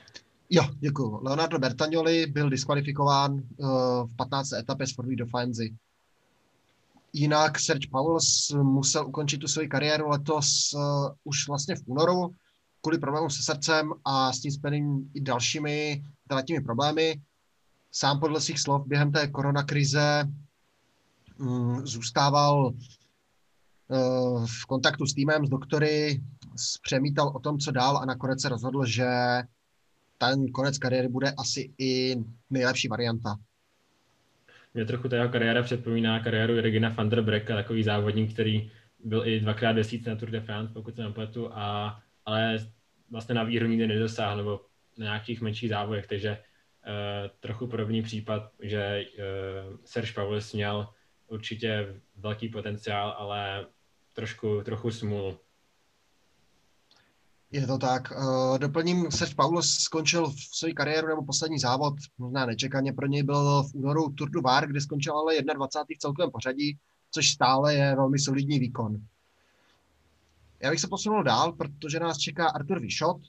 Jo, 0.50 0.62
děkuji. 0.78 1.18
Leonardo 1.22 1.58
Bertagnoli 1.58 2.26
byl 2.26 2.50
diskvalifikován 2.50 3.32
uh, 3.32 3.68
v 4.06 4.16
15. 4.16 4.52
etapě 4.52 4.86
z 4.86 4.94
Fordy 4.94 5.16
do 5.16 5.26
Faenzy. 5.26 5.76
Jinak 7.12 7.58
Serge 7.58 7.88
Pauls 7.90 8.50
musel 8.62 9.06
ukončit 9.06 9.38
tu 9.38 9.48
svoji 9.48 9.68
kariéru 9.68 10.08
letos 10.08 10.72
uh, 10.74 10.80
už 11.24 11.48
vlastně 11.48 11.76
v 11.76 11.82
únoru 11.86 12.34
kvůli 12.80 12.98
problémům 12.98 13.30
se 13.30 13.42
srdcem 13.42 13.92
a 14.04 14.32
s 14.32 14.40
tím 14.40 14.52
spojeným 14.52 15.10
i 15.14 15.20
dalšími 15.20 16.02
zdravotními 16.24 16.60
problémy. 16.60 17.20
Sám 17.92 18.20
podle 18.20 18.40
svých 18.40 18.60
slov 18.60 18.86
během 18.86 19.12
té 19.12 19.28
koronakrize 19.28 20.28
um, 21.38 21.86
zůstával 21.86 22.66
uh, 22.66 22.72
v 24.60 24.66
kontaktu 24.66 25.06
s 25.06 25.14
týmem, 25.14 25.46
s 25.46 25.48
doktory, 25.48 26.20
přemítal 26.82 27.32
o 27.34 27.38
tom, 27.38 27.58
co 27.58 27.70
dál 27.70 27.96
a 27.96 28.04
nakonec 28.04 28.42
se 28.42 28.48
rozhodl, 28.48 28.84
že 28.86 29.06
ten 30.18 30.46
konec 30.46 30.78
kariéry 30.78 31.08
bude 31.08 31.30
asi 31.38 31.72
i 31.78 32.16
nejlepší 32.50 32.88
varianta. 32.88 33.36
Mě 34.74 34.84
trochu 34.84 35.08
ta 35.08 35.16
jeho 35.16 35.28
kariéra 35.28 35.62
připomíná 35.62 36.20
kariéru 36.20 36.60
Regina 36.60 36.88
van 36.88 37.08
der 37.08 37.22
Brecka, 37.22 37.54
takový 37.54 37.82
závodník, 37.82 38.32
který 38.32 38.70
byl 39.04 39.26
i 39.26 39.40
dvakrát 39.40 39.72
desítce 39.72 40.10
na 40.10 40.16
Tour 40.16 40.30
de 40.30 40.40
France, 40.40 40.72
pokud 40.74 40.96
se 40.96 41.02
nepletu, 41.02 41.50
a, 41.52 41.98
ale 42.24 42.58
vlastně 43.10 43.34
na 43.34 43.42
výhru 43.42 43.66
nikdy 43.66 43.86
nedosáhl, 43.86 44.36
nebo 44.36 44.60
na 44.98 45.04
nějakých 45.04 45.40
menších 45.40 45.70
závodech, 45.70 46.06
takže 46.06 46.30
uh, 46.30 46.36
trochu 47.40 47.66
podobný 47.66 48.02
případ, 48.02 48.50
že 48.62 49.04
uh, 49.18 49.76
Serge 49.84 50.12
Paulis 50.12 50.52
měl 50.52 50.88
určitě 51.26 52.00
velký 52.16 52.48
potenciál, 52.48 53.14
ale 53.18 53.66
trošku, 54.16 54.62
trochu 54.64 54.90
smůlu. 54.90 55.38
Je 57.50 57.66
to 57.66 57.78
tak. 57.78 58.10
Uh, 58.10 58.58
doplním, 58.58 59.10
Serge 59.10 59.34
Paulus 59.34 59.78
skončil 59.78 60.30
v 60.30 60.36
své 60.36 60.72
kariéru 60.72 61.08
nebo 61.08 61.24
poslední 61.24 61.58
závod, 61.58 61.94
možná 62.18 62.46
nečekaně 62.46 62.92
pro 62.92 63.06
něj 63.06 63.22
byl 63.22 63.62
v 63.62 63.74
únoru 63.74 64.12
Tour 64.12 64.30
du 64.30 64.40
Var, 64.40 64.66
kde 64.66 64.80
skončil 64.80 65.18
ale 65.18 65.34
21. 65.54 65.94
v 65.96 65.98
celkovém 65.98 66.30
pořadí, 66.30 66.78
což 67.10 67.30
stále 67.30 67.74
je 67.74 67.96
velmi 67.96 68.18
solidní 68.18 68.58
výkon. 68.58 68.96
Já 70.62 70.70
bych 70.70 70.80
se 70.80 70.88
posunul 70.88 71.22
dál, 71.22 71.52
protože 71.52 72.00
nás 72.00 72.18
čeká 72.18 72.48
Arthur 72.48 72.80
Vichot 72.80 73.20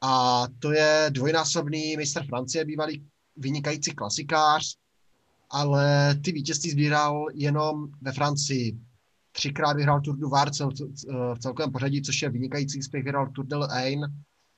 a 0.00 0.44
to 0.58 0.72
je 0.72 1.06
dvojnásobný 1.10 1.96
mistr 1.96 2.26
Francie, 2.26 2.64
bývalý 2.64 3.06
vynikající 3.36 3.90
klasikář, 3.90 4.76
ale 5.50 6.14
ty 6.24 6.32
vítězství 6.32 6.70
sbíral 6.70 7.26
jenom 7.34 7.88
ve 8.00 8.12
Francii 8.12 8.78
třikrát 9.34 9.72
vyhrál 9.72 10.00
Tour 10.00 10.16
du 10.16 10.28
Var 10.28 10.50
cel, 10.50 10.70
v 11.34 11.38
celkovém 11.38 11.72
pořadí, 11.72 12.02
což 12.02 12.22
je 12.22 12.30
vynikající 12.30 12.78
úspěch, 12.78 13.04
vyhrál 13.04 13.30
Tour 13.30 13.46
de 13.46 13.56
Ain, 13.56 14.00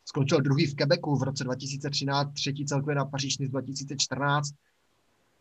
skončil 0.04 0.40
druhý 0.40 0.66
v 0.66 0.74
Quebecu 0.74 1.16
v 1.16 1.22
roce 1.22 1.44
2013, 1.44 2.32
třetí 2.32 2.66
celkově 2.66 2.94
na 2.94 3.04
Paříž 3.04 3.36
2014, 3.36 4.54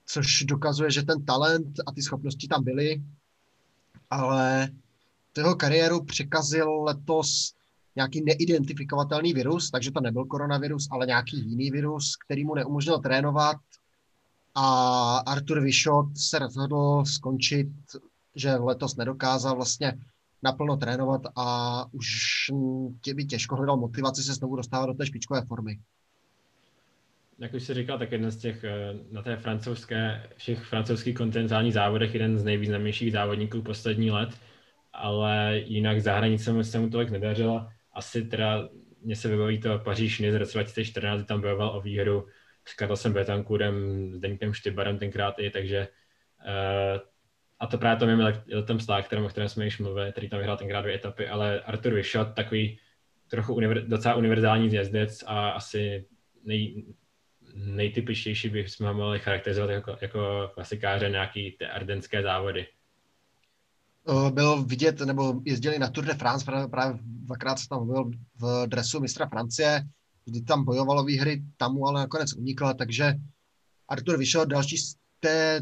což 0.05 0.43
dokazuje, 0.43 0.91
že 0.91 1.03
ten 1.03 1.25
talent 1.25 1.79
a 1.85 1.91
ty 1.91 2.01
schopnosti 2.01 2.47
tam 2.47 2.63
byly, 2.63 3.03
ale 4.09 4.69
jeho 5.37 5.55
kariéru 5.55 6.03
překazil 6.03 6.83
letos 6.83 7.53
nějaký 7.95 8.23
neidentifikovatelný 8.23 9.33
virus, 9.33 9.71
takže 9.71 9.91
to 9.91 10.01
nebyl 10.01 10.25
koronavirus, 10.25 10.87
ale 10.91 11.05
nějaký 11.05 11.49
jiný 11.49 11.71
virus, 11.71 12.15
který 12.25 12.43
mu 12.43 12.55
neumožnil 12.55 12.99
trénovat 12.99 13.57
a 14.55 15.17
Artur 15.17 15.61
Vyšot 15.61 16.17
se 16.17 16.39
rozhodl 16.39 17.03
skončit, 17.05 17.67
že 18.35 18.55
letos 18.55 18.95
nedokázal 18.95 19.55
vlastně 19.55 19.93
naplno 20.43 20.77
trénovat 20.77 21.21
a 21.35 21.85
už 21.91 22.05
tě 23.01 23.13
by 23.13 23.25
těžko 23.25 23.55
hledal 23.55 23.77
motivaci 23.77 24.23
se 24.23 24.33
znovu 24.33 24.55
dostávat 24.55 24.85
do 24.85 24.93
té 24.93 25.05
špičkové 25.05 25.41
formy. 25.47 25.79
Jak 27.39 27.53
už 27.53 27.63
jsi 27.63 27.73
říkal, 27.73 27.99
tak 27.99 28.11
jeden 28.11 28.31
z 28.31 28.37
těch 28.37 28.63
eh, 28.63 28.93
na 29.11 29.21
té 29.21 29.35
francouzské, 29.35 30.29
všech 30.35 30.63
francouzských 30.63 31.15
kontinentálních 31.15 31.73
závodech, 31.73 32.13
jeden 32.13 32.37
z 32.37 32.43
nejvýznamnějších 32.43 33.11
závodníků 33.11 33.61
poslední 33.61 34.11
let, 34.11 34.29
ale 34.93 35.57
jinak 35.57 36.01
za 36.01 36.17
hranicemi 36.17 36.63
se 36.63 36.79
mu 36.79 36.89
tolik 36.89 37.09
nedařilo. 37.09 37.67
Asi 37.93 38.21
teda 38.23 38.69
mně 39.01 39.15
se 39.15 39.27
vybaví 39.27 39.59
to 39.59 39.79
Paříž 39.79 40.21
z 40.31 40.35
roce 40.35 40.53
2014, 40.53 41.25
tam 41.25 41.41
bojoval 41.41 41.77
o 41.77 41.81
výhru 41.81 42.27
s 42.65 42.73
Karlosem 42.73 43.13
Betancourem, 43.13 43.75
s 44.13 44.19
Deníkem 44.19 44.53
Štybarem 44.53 44.99
tenkrát 44.99 45.39
i, 45.39 45.49
takže 45.49 45.87
uh, 46.39 47.01
a 47.59 47.67
to 47.67 47.77
právě 47.77 47.99
to 47.99 48.05
mým 48.05 48.27
letem 48.53 48.79
slák, 48.79 49.05
kterém, 49.05 49.25
o 49.25 49.29
kterém 49.29 49.49
jsme 49.49 49.65
již 49.65 49.79
mluvili, 49.79 50.11
který 50.11 50.29
tam 50.29 50.39
vyhrál 50.39 50.57
tenkrát 50.57 50.81
dvě 50.81 50.95
etapy, 50.95 51.27
ale 51.27 51.59
Artur 51.59 51.93
Vyšot, 51.93 52.27
takový 52.35 52.79
trochu 53.27 53.53
univer, 53.53 53.87
docela 53.87 54.15
univerzální 54.15 54.73
jezdec 54.73 55.23
a 55.27 55.49
asi 55.49 56.05
nej, 56.43 56.85
nejtypičtější 57.55 58.49
bychom 58.49 58.87
ho 58.87 58.93
mohli 58.93 59.19
charakterizovat 59.19 59.69
jako, 59.69 59.97
jako 60.01 60.51
klasikáře 60.53 61.09
nějaký 61.09 61.55
ty 61.59 61.65
ardenské 61.65 62.23
závody. 62.23 62.67
Byl 64.29 64.63
vidět, 64.63 64.99
nebo 64.99 65.41
jezdili 65.45 65.79
na 65.79 65.89
Tour 65.89 66.05
de 66.05 66.13
France, 66.13 66.45
právě, 66.45 66.67
právě 66.67 66.99
dvakrát 67.03 67.59
se 67.59 67.69
tam 67.69 67.87
byl 67.87 68.11
v 68.39 68.67
dresu 68.67 68.99
mistra 68.99 69.27
Francie, 69.27 69.81
kdy 70.25 70.41
tam 70.41 70.65
bojovalo 70.65 71.03
výhry, 71.03 71.43
tam 71.57 71.73
mu 71.73 71.87
ale 71.87 71.99
nakonec 71.99 72.33
unikla, 72.33 72.73
takže 72.73 73.13
Artur 73.87 74.17
vyšel 74.17 74.45
další 74.45 74.77
z 74.77 74.95
té 75.19 75.61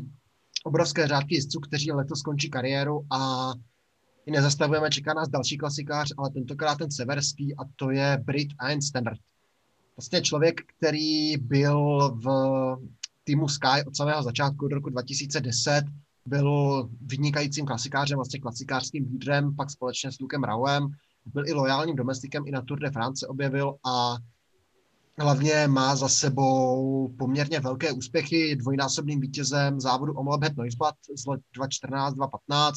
obrovské 0.63 1.07
řádky 1.07 1.35
jezdců, 1.35 1.59
kteří 1.59 1.91
letos 1.91 2.19
skončí 2.19 2.49
kariéru 2.49 3.05
a 3.11 3.53
i 4.25 4.31
nezastavujeme, 4.31 4.89
čeká 4.89 5.13
nás 5.13 5.29
další 5.29 5.57
klasikář, 5.57 6.13
ale 6.17 6.29
tentokrát 6.29 6.77
ten 6.77 6.91
severský 6.91 7.55
a 7.55 7.61
to 7.75 7.91
je 7.91 8.21
Brit 8.23 8.47
Ian. 8.69 8.79
Vlastně 9.97 10.21
člověk, 10.21 10.61
který 10.77 11.37
byl 11.37 12.09
v 12.23 12.27
týmu 13.23 13.47
Sky 13.47 13.83
od 13.87 13.97
samého 13.97 14.23
začátku 14.23 14.67
do 14.67 14.75
roku 14.75 14.89
2010, 14.89 15.83
byl 16.25 16.89
vynikajícím 17.01 17.65
klasikářem, 17.65 18.15
vlastně 18.17 18.39
klasikářským 18.39 19.05
lídrem, 19.05 19.55
pak 19.55 19.71
společně 19.71 20.11
s 20.11 20.19
Lukem 20.19 20.43
Rauem, 20.43 20.87
byl 21.25 21.47
i 21.47 21.53
lojálním 21.53 21.95
domestikem, 21.95 22.47
i 22.47 22.51
na 22.51 22.61
Tour 22.61 22.79
de 22.79 22.91
France 22.91 23.27
objevil 23.27 23.75
a 23.85 24.17
hlavně 25.19 25.67
má 25.67 25.95
za 25.95 26.09
sebou 26.09 27.15
poměrně 27.19 27.59
velké 27.59 27.91
úspěchy, 27.91 28.55
dvojnásobným 28.55 29.19
vítězem 29.19 29.79
závodu 29.79 30.13
Omlabet 30.13 30.57
Noisblad 30.57 30.95
z 31.17 31.25
let 31.25 31.41
2014-2015, 31.59 32.71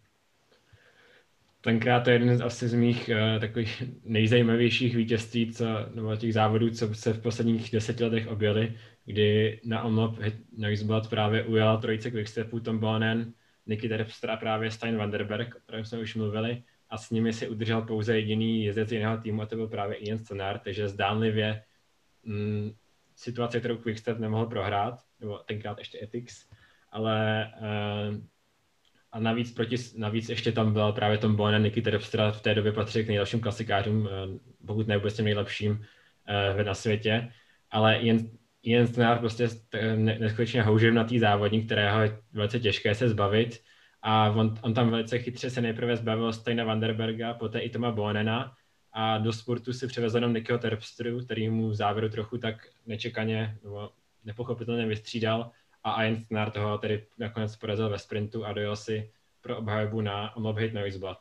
Tenkrát 1.60 2.00
to 2.00 2.10
je 2.10 2.14
jeden 2.14 2.38
z 2.38 2.40
asi 2.40 2.68
z 2.68 2.74
mých 2.74 3.10
uh, 3.12 3.40
takových 3.40 3.82
nejzajímavějších 4.04 4.96
vítězství, 4.96 5.52
co, 5.52 5.64
nebo 5.94 6.16
těch 6.16 6.34
závodů, 6.34 6.70
co 6.70 6.94
se 6.94 7.12
v 7.12 7.22
posledních 7.22 7.70
deseti 7.70 8.04
letech 8.04 8.28
objeli, 8.28 8.74
kdy 9.04 9.60
na 9.64 9.82
omlop 9.82 10.18
Noisblad 10.56 11.10
právě 11.10 11.44
ujela 11.44 11.76
trojice 11.76 12.10
quickstepů 12.10 12.60
Tom 12.60 12.78
Bonen, 12.78 13.32
Niky 13.66 13.88
Terpstra 13.88 14.34
a 14.34 14.36
právě 14.36 14.70
Stein 14.70 14.96
Vanderberg, 14.96 15.54
o 15.56 15.60
kterém 15.60 15.84
jsme 15.84 15.98
už 15.98 16.14
mluvili, 16.14 16.62
a 16.90 16.98
s 16.98 17.10
nimi 17.10 17.32
si 17.32 17.48
udržel 17.48 17.82
pouze 17.82 18.16
jediný 18.16 18.64
jezdec 18.64 18.92
jiného 18.92 19.18
týmu 19.18 19.42
a 19.42 19.46
to 19.46 19.56
byl 19.56 19.68
právě 19.68 19.96
Ian 19.96 20.18
Stonar, 20.18 20.58
takže 20.58 20.88
zdánlivě 20.88 21.62
mm, 22.24 22.70
situace, 23.16 23.58
kterou 23.58 23.76
Quickstep 23.76 24.18
nemohl 24.18 24.46
prohrát, 24.46 25.00
nebo 25.20 25.38
tenkrát 25.38 25.78
ještě 25.78 26.02
Ethics, 26.02 26.48
ale 26.92 27.50
uh, 27.60 28.16
a 29.14 29.20
navíc, 29.20 29.52
proti, 29.52 29.76
navíc 29.96 30.28
ještě 30.28 30.52
tam 30.52 30.72
byl 30.72 30.92
právě 30.92 31.18
Tom 31.18 31.36
Bonen, 31.36 31.62
Niky 31.62 31.82
Terpstra 31.82 32.32
v 32.32 32.42
té 32.42 32.54
době 32.54 32.72
patří 32.72 33.04
k 33.04 33.08
nejlepším 33.08 33.40
klasikářům, 33.40 34.00
uh, 34.00 34.08
pokud 34.66 34.86
ne 34.86 34.96
vůbec 34.96 35.14
těm 35.14 35.24
nejlepším 35.24 35.72
uh, 35.72 36.62
na 36.62 36.74
světě, 36.74 37.32
ale 37.70 37.98
jen, 37.98 38.30
jen 38.62 38.86
Stonar 38.86 39.18
prostě 39.18 39.48
neskutečně 39.94 40.62
houžev 40.62 40.94
tý 41.08 41.18
závodník, 41.18 41.66
kterého 41.66 42.00
je 42.00 42.18
velice 42.32 42.60
těžké 42.60 42.94
se 42.94 43.08
zbavit, 43.08 43.60
a 44.02 44.30
on, 44.30 44.54
on 44.62 44.74
tam 44.74 44.90
velice 44.90 45.18
chytře 45.18 45.50
se 45.50 45.60
nejprve 45.60 45.96
zbavil 45.96 46.32
Steina 46.32 46.64
Vanderberga, 46.64 47.34
poté 47.34 47.58
i 47.58 47.70
Toma 47.70 47.92
Bonena 47.92 48.52
a 48.92 49.18
do 49.18 49.32
sportu 49.32 49.72
si 49.72 49.86
přivezl 49.86 50.16
jenom 50.16 50.34
Nikyho 50.34 50.58
Terpstru, 50.58 51.24
který 51.24 51.48
mu 51.48 51.68
v 51.68 51.74
závěru 51.74 52.08
trochu 52.08 52.38
tak 52.38 52.68
nečekaně 52.86 53.58
nebo 53.62 53.90
nepochopitelně 54.24 54.86
vystřídal 54.86 55.50
a 55.84 56.16
Stnar 56.24 56.50
toho 56.50 56.78
tedy 56.78 57.06
nakonec 57.18 57.56
porazil 57.56 57.90
ve 57.90 57.98
sprintu 57.98 58.44
a 58.44 58.52
dojel 58.52 58.76
si 58.76 59.10
pro 59.40 59.58
obhajobu 59.58 60.00
na 60.00 60.36
Omlop 60.36 60.56
Noisblad. 60.72 61.18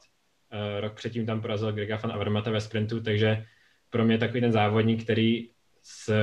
Uh, 0.53 0.81
rok 0.81 0.93
předtím 0.93 1.25
tam 1.25 1.41
porazil 1.41 1.71
Grega 1.71 1.97
van 1.97 2.11
Avermata 2.11 2.51
ve 2.51 2.61
sprintu, 2.61 3.01
takže 3.01 3.45
pro 3.89 4.05
mě 4.05 4.17
takový 4.17 4.41
ten 4.41 4.51
závodník, 4.51 5.03
který 5.03 5.49
s 5.81 6.13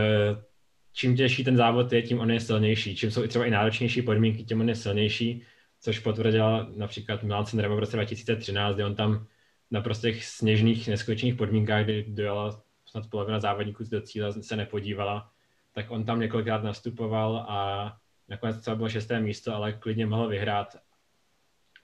čím 0.93 1.17
těžší 1.17 1.45
ten 1.45 1.57
závod 1.57 1.93
je, 1.93 2.03
tím 2.03 2.21
on 2.21 2.31
je 2.31 2.41
silnější. 2.41 2.97
Čím 2.97 3.11
jsou 3.11 3.25
i 3.25 3.29
třeba 3.29 3.47
i 3.47 3.51
náročnější 3.51 4.03
podmínky, 4.03 4.45
tím 4.45 4.61
on 4.61 4.69
je 4.69 4.75
silnější 4.75 5.45
což 5.81 5.99
potvrdila 5.99 6.67
například 6.77 7.23
Milan 7.23 7.47
Sanremo 7.47 7.77
v 7.77 7.79
roce 7.79 7.97
2013, 7.97 8.75
kdy 8.75 8.85
on 8.85 8.95
tam 8.95 9.27
na 9.71 9.81
prostých 9.81 10.25
sněžných, 10.25 10.89
neskutečných 10.89 11.35
podmínkách, 11.35 11.85
kdy 11.85 12.05
dojela 12.09 12.63
snad 12.87 13.11
polovina 13.11 13.41
závodníků 13.41 13.85
do 13.91 14.01
cíle, 14.01 14.33
se 14.33 14.57
nepodívala, 14.57 15.31
tak 15.73 15.91
on 15.91 16.05
tam 16.05 16.21
několikrát 16.21 16.63
nastupoval 16.63 17.37
a 17.49 17.93
nakonec 18.31 18.65
to 18.65 18.77
bylo 18.77 18.89
šesté 18.89 19.21
místo, 19.21 19.55
ale 19.55 19.73
klidně 19.73 20.07
mohl 20.07 20.29
vyhrát. 20.29 20.77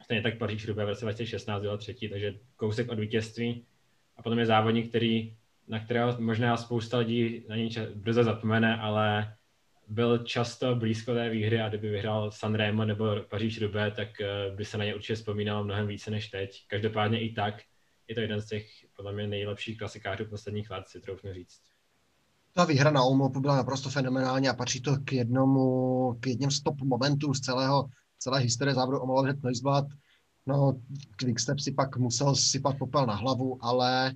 Stejně 0.03 0.23
tak 0.23 0.39
Paříž 0.39 0.69
Rubé 0.69 0.85
v 0.85 0.89
roce 0.89 1.05
2016 1.05 1.63
byl 1.63 1.79
třetí, 1.79 2.09
takže 2.09 2.35
kousek 2.57 2.89
od 2.89 2.99
vítězství. 2.99 3.67
A 4.17 4.23
potom 4.23 4.39
je 4.39 4.47
závodník, 4.47 4.89
který, 4.89 5.37
na 5.69 5.81
kterého 5.85 6.21
možná 6.21 6.57
spousta 6.57 6.99
lidí 6.99 7.45
na 7.49 7.57
něj 7.57 7.71
brzo 7.95 8.25
zapomene, 8.25 8.77
ale 8.77 9.37
byl 9.89 10.19
často 10.19 10.75
blízko 10.75 11.15
té 11.15 11.31
výhry 11.31 11.61
a 11.61 11.69
kdyby 11.69 11.91
vyhrál 11.91 12.31
Sanremo 12.31 12.85
nebo 12.85 13.17
Paříž 13.29 13.61
Rubé, 13.61 13.91
tak 13.91 14.21
eh, 14.21 14.51
by 14.51 14.65
se 14.65 14.79
na 14.79 14.85
ně 14.85 14.95
určitě 14.95 15.15
vzpomínalo 15.15 15.65
mnohem 15.65 15.87
více 15.87 16.11
než 16.11 16.29
teď. 16.29 16.65
Každopádně 16.67 17.21
i 17.21 17.33
tak 17.33 17.63
je 18.09 18.15
to 18.15 18.21
jeden 18.21 18.41
z 18.41 18.47
těch 18.47 18.67
podle 18.97 19.13
mě 19.13 19.27
nejlepších 19.27 19.79
klasikářů 19.79 20.25
posledních 20.25 20.71
let, 20.71 20.89
si 20.89 21.01
troufnu 21.01 21.33
říct. 21.33 21.76
Ta 22.57 22.65
výhra 22.65 22.91
na 22.91 23.03
Olmopu 23.03 23.41
byla 23.41 23.57
naprosto 23.57 23.91
fenomenální 23.91 24.49
a 24.49 24.55
patří 24.55 24.81
to 24.81 24.97
k 25.05 25.13
jednomu, 25.13 26.15
k 26.21 26.27
jedním 26.27 26.51
z 26.51 26.61
top 26.61 26.81
momentů 26.81 27.35
z 27.35 27.41
celého, 27.41 27.89
celé 28.19 28.41
historie 28.41 28.75
závodu 28.75 28.99
Omlouvřet 28.99 29.43
Noisblad. 29.43 29.85
No, 30.47 30.73
Quickstep 31.17 31.61
si 31.61 31.73
pak 31.73 31.97
musel 31.97 32.35
sypat 32.35 32.79
popel 32.79 33.07
na 33.07 33.15
hlavu, 33.15 33.59
ale 33.61 34.15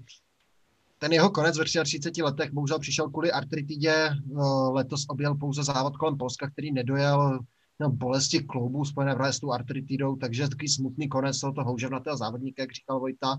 ten 0.98 1.12
jeho 1.12 1.30
konec 1.30 1.58
ve 1.58 1.64
33 1.64 2.22
letech 2.22 2.52
bohužel 2.52 2.78
přišel 2.78 3.10
kvůli 3.10 3.32
artritidě. 3.32 3.92
Eh, 3.92 4.42
letos 4.70 5.04
objel 5.08 5.34
pouze 5.34 5.64
závod 5.64 5.96
kolem 5.96 6.18
Polska, 6.18 6.50
který 6.50 6.72
nedojel 6.72 7.38
no, 7.80 7.90
bolesti 7.90 8.40
kloubů 8.40 8.84
spojené 8.84 9.14
právě 9.14 9.32
s 9.32 9.40
tou 9.40 9.52
artritidou, 9.52 10.16
takže 10.16 10.48
takový 10.48 10.68
smutný 10.68 11.08
konec 11.08 11.40
tohoto 11.40 11.64
houževnatého 11.64 12.16
závodníka, 12.16 12.62
jak 12.62 12.72
říkal 12.72 13.00
Vojta. 13.00 13.38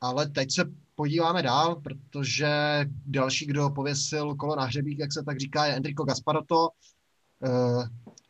Ale 0.00 0.28
teď 0.28 0.52
se 0.52 0.64
podíváme 0.94 1.42
dál, 1.42 1.76
protože 1.76 2.48
další, 3.06 3.46
kdo 3.46 3.70
pověsil 3.70 4.34
kolo 4.34 4.56
na 4.56 4.64
hřebík, 4.64 4.98
jak 4.98 5.12
se 5.12 5.22
tak 5.22 5.40
říká, 5.40 5.66
je 5.66 5.74
Enrico 5.74 6.04
Gasparotto, 6.04 6.68
uh, 6.68 7.84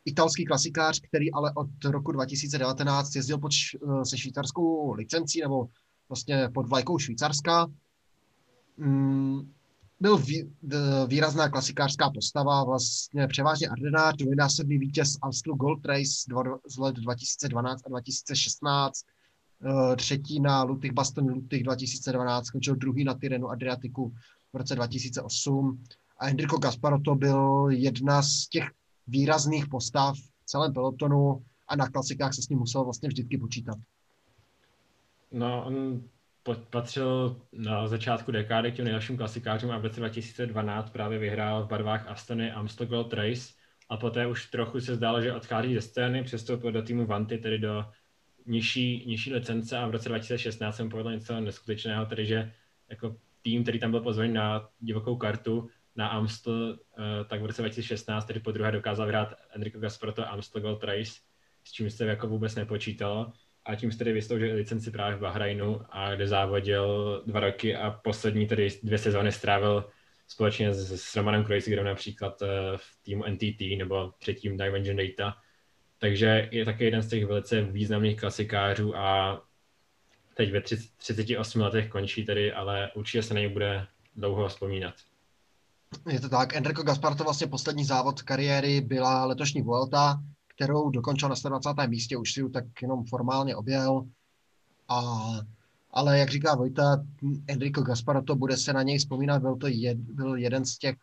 italský 0.05 0.45
klasikář, 0.45 1.01
který 1.01 1.33
ale 1.33 1.53
od 1.57 1.85
roku 1.85 2.13
2019 2.13 3.15
jezdil 3.15 3.39
pod, 3.39 3.53
uh, 3.83 4.03
se 4.03 4.19
švýcarskou 4.19 4.93
licencí 4.93 5.41
nebo 5.41 5.69
vlastně 6.09 6.49
pod 6.55 6.69
vlajkou 6.69 6.99
Švýcarska. 6.99 7.67
Mm, 8.77 9.53
byl 10.01 10.19
vý, 10.19 10.55
výrazná 11.07 11.49
klasikářská 11.49 12.11
postava, 12.11 12.65
vlastně 12.65 13.29
převážně 13.29 13.69
Ardenář, 13.69 14.17
dvojnásobný 14.17 14.79
vítěz 14.79 15.17
Amstel 15.23 15.55
Gold 15.55 15.87
Race 15.87 16.13
z 16.69 16.79
let 16.79 16.97
2012 16.97 17.83
a 17.87 17.89
2016, 17.89 19.01
eh, 19.01 19.14
třetí 19.97 20.41
na 20.41 20.63
Lutych 20.63 20.93
Baston 20.93 21.31
Lutych 21.31 21.63
2012, 21.63 22.47
skončil 22.47 22.77
druhý 22.77 23.05
na 23.05 23.15
Tyrenu 23.15 23.49
Adriatiku 23.49 24.15
v 24.53 24.57
roce 24.57 24.75
2008 24.75 25.85
a 26.19 26.29
Enrico 26.29 26.59
Gasparotto 26.59 27.15
byl 27.15 27.67
jedna 27.71 28.23
z 28.23 28.49
těch 28.49 28.71
výrazných 29.07 29.69
postav 29.69 30.17
v 30.17 30.47
celém 30.47 30.73
pelotonu 30.73 31.45
a 31.69 31.77
na 31.77 31.89
klasikách 31.89 32.35
se 32.35 32.43
s 32.43 32.49
ním 32.49 32.59
musel 32.59 32.85
vlastně 32.85 33.09
vždycky 33.09 33.39
počítat. 33.39 33.77
No, 35.33 35.65
on 35.67 36.03
patřil 36.71 37.41
na 37.53 37.89
začátku 37.89 38.33
dekády 38.33 38.73
k 38.73 38.75
těm 38.75 38.85
nejlepším 38.85 39.17
klasikářům 39.17 39.71
a 39.71 39.79
v 39.79 39.83
roce 39.83 40.01
2012 40.01 40.91
právě 40.91 41.19
vyhrál 41.19 41.65
v 41.65 41.69
barvách 41.69 42.09
Astony 42.09 42.53
Amstel 42.53 42.87
Gold 42.87 43.13
Race 43.13 43.53
a 43.89 43.97
poté 43.97 44.27
už 44.27 44.51
trochu 44.51 44.81
se 44.81 44.97
zdálo, 44.97 45.23
že 45.23 45.35
odchází 45.35 45.75
ze 45.75 45.81
scény, 45.81 46.25
přestoupil 46.25 46.73
do 46.73 46.83
týmu 46.83 47.07
Vanty, 47.07 47.39
tedy 47.39 47.59
do 47.59 47.85
nižší, 48.47 49.05
nižší 49.07 49.33
licence 49.33 49.79
a 49.79 49.87
v 49.87 49.91
roce 49.91 50.09
2016 50.09 50.77
jsem 50.77 50.89
povedl 50.91 51.13
něco 51.13 51.41
neskutečného, 51.41 52.07
tedy 52.07 52.27
že 52.27 52.53
jako 52.91 53.17
tým, 53.43 53.63
který 53.63 53.79
tam 53.79 53.91
byl 53.91 54.01
pozvaný 54.01 54.33
na 54.33 54.69
divokou 54.81 55.17
kartu 55.17 55.69
na 55.97 56.09
Amstel, 56.09 56.79
eh, 56.99 57.25
tak 57.25 57.43
v 57.43 57.47
roce 57.47 57.63
2016 57.63 58.25
tedy 58.25 58.41
po 58.41 58.53
druhé 58.53 58.73
dokázal 58.73 59.07
vyhrát 59.07 59.35
Enrico 59.55 59.79
Gasparotto 59.79 60.29
Amstel 60.29 60.63
Gold 60.63 60.85
Race, 60.85 61.13
s 61.65 61.73
čím 61.73 61.91
se 61.91 62.05
jako 62.05 62.29
vůbec 62.29 62.55
nepočítalo 62.55 63.33
a 63.65 63.75
tím 63.75 63.93
se 63.93 63.99
tedy 63.99 64.13
vystoužil 64.13 64.57
licenci 64.57 64.91
právě 64.91 65.17
v 65.17 65.21
Bahrajnu 65.21 65.81
a 65.91 66.15
kde 66.15 66.29
závodil 66.29 67.23
dva 67.27 67.41
roky 67.41 67.77
a 67.77 67.91
poslední 67.91 68.47
tedy 68.47 68.69
dvě 68.83 68.99
sezóny 68.99 69.33
strávil 69.33 69.91
společně 70.29 70.75
s, 70.75 70.93
s 70.93 71.17
Romanem 71.17 71.45
Kreuzigerem 71.45 71.87
například 71.87 72.43
uh, 72.43 72.49
v 72.77 73.03
týmu 73.03 73.25
NTT 73.29 73.61
nebo 73.79 74.13
třetím 74.19 74.57
Dimension 74.57 74.97
Data. 74.97 75.37
Takže 76.05 76.49
je 76.53 76.65
také 76.65 76.85
jeden 76.85 77.03
z 77.03 77.09
těch 77.09 77.27
velice 77.27 77.63
významných 77.63 78.21
klasikářů 78.21 78.97
a 78.97 79.41
teď 80.35 80.53
ve 80.53 80.61
30, 80.61 80.91
38 80.97 81.61
letech 81.61 81.89
končí 81.89 82.25
tedy, 82.25 82.53
ale 82.53 82.91
určitě 82.95 83.23
se 83.23 83.35
na 83.35 83.41
něj 83.41 83.49
bude 83.49 83.87
dlouho 84.17 84.49
vzpomínat. 84.49 84.95
Je 86.09 86.21
to 86.21 86.29
tak. 86.29 86.57
Enrico 86.57 86.83
Gasparto 86.83 87.25
vlastně 87.25 87.47
poslední 87.47 87.85
závod 87.85 88.23
kariéry 88.23 88.81
byla 88.81 89.25
letošní 89.25 89.63
Vuelta, 89.63 90.23
kterou 90.57 90.91
dokončil 90.91 91.29
na 91.29 91.37
120. 91.37 91.71
místě, 91.89 92.17
už 92.17 92.33
si 92.33 92.41
ji 92.41 92.51
tak 92.51 92.65
jenom 92.83 93.05
formálně 93.05 93.57
objel. 93.57 94.07
A, 94.89 95.01
ale 95.91 96.19
jak 96.19 96.31
říká 96.31 96.55
Vojta, 96.55 97.05
Enrico 97.47 97.83
Gasparotto 97.83 98.37
bude 98.37 98.57
se 98.57 98.73
na 98.73 98.83
něj 98.83 98.99
vzpomínat, 98.99 99.43
byl 99.43 99.57
to 99.57 99.67
jed, 99.67 99.99
byl 99.99 100.37
jeden 100.37 100.65
z 100.65 100.79
těch 100.79 100.97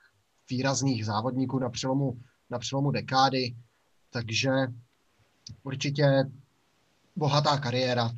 výrazných 0.50 1.06
závodníků 1.06 1.60
na 1.60 1.70
přelomu, 1.70 2.22
na 2.50 2.60
přelomu 2.60 2.92
dekády, 2.92 3.56
takže 4.10 4.50
určitě 5.64 6.32
bohatá 7.16 7.58
kariéra. 7.58 8.12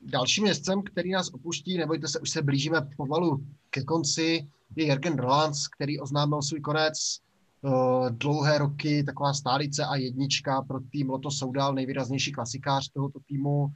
Dalším 0.00 0.46
jezdcem, 0.46 0.82
který 0.82 1.10
nás 1.10 1.28
opuští, 1.28 1.78
nebojte 1.78 2.08
se, 2.08 2.20
už 2.20 2.30
se 2.30 2.42
blížíme 2.42 2.88
pomalu 2.96 3.44
ke 3.70 3.82
konci, 3.82 4.48
je 4.76 4.86
Jürgen 4.86 5.16
Rolands, 5.16 5.68
který 5.68 6.00
oznámil 6.00 6.42
svůj 6.42 6.60
konec 6.60 7.20
Eh, 7.64 8.10
dlouhé 8.10 8.58
roky 8.58 9.04
taková 9.04 9.34
stálice 9.34 9.84
a 9.84 9.96
jednička 9.96 10.62
pro 10.62 10.80
tým 10.80 11.10
Loto 11.10 11.30
Soudal, 11.30 11.74
nejvýraznější 11.74 12.32
klasikář 12.32 12.88
tohoto 12.88 13.20
týmu. 13.20 13.68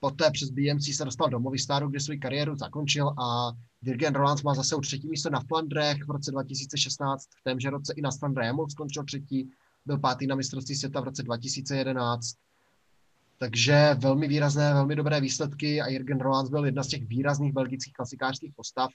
Poté 0.00 0.30
přes 0.30 0.50
BMC 0.50 0.96
se 0.96 1.04
dostal 1.04 1.28
do 1.28 1.40
Movistaru, 1.40 1.88
kde 1.88 2.00
svou 2.00 2.14
kariéru 2.20 2.56
zakončil 2.56 3.08
a 3.08 3.52
Virgen 3.82 4.14
Rolands 4.14 4.42
má 4.42 4.54
zase 4.54 4.76
třetí 4.82 5.08
místo 5.08 5.30
na 5.30 5.40
Flandrech 5.40 6.04
v 6.06 6.10
roce 6.10 6.30
2016, 6.30 7.24
v 7.40 7.44
témže 7.44 7.70
roce 7.70 7.94
i 7.96 8.00
na 8.00 8.10
Sanremo 8.10 8.70
skončil 8.70 9.04
třetí, 9.04 9.50
byl 9.86 9.98
pátý 9.98 10.26
na 10.26 10.36
mistrovství 10.36 10.74
světa 10.74 11.00
v 11.00 11.04
roce 11.04 11.22
2011. 11.22 12.34
Takže 13.38 13.96
velmi 13.98 14.28
výrazné, 14.28 14.74
velmi 14.74 14.96
dobré 14.96 15.20
výsledky 15.20 15.80
a 15.80 15.88
Jürgen 15.88 16.20
Rolands 16.20 16.50
byl 16.50 16.64
jedna 16.64 16.82
z 16.82 16.88
těch 16.88 17.08
výrazných 17.08 17.52
belgických 17.52 17.92
klasikářských 17.92 18.52
postav, 18.56 18.90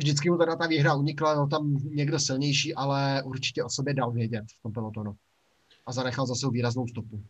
Vždycky 0.00 0.30
mu 0.30 0.38
teda 0.38 0.56
ta 0.56 0.66
výhra 0.66 0.94
unikla, 0.94 1.34
byl 1.34 1.46
tam 1.46 1.76
někdo 1.84 2.18
silnější, 2.18 2.74
ale 2.74 3.22
určitě 3.22 3.64
o 3.64 3.68
sobě 3.68 3.94
dal 3.94 4.12
vědět 4.12 4.44
v 4.58 4.62
tom 4.62 4.72
pelotonu. 4.72 5.16
A 5.86 5.92
zanechal 5.92 6.26
zase 6.26 6.46
výraznou 6.50 6.86
stopu. 6.86 7.22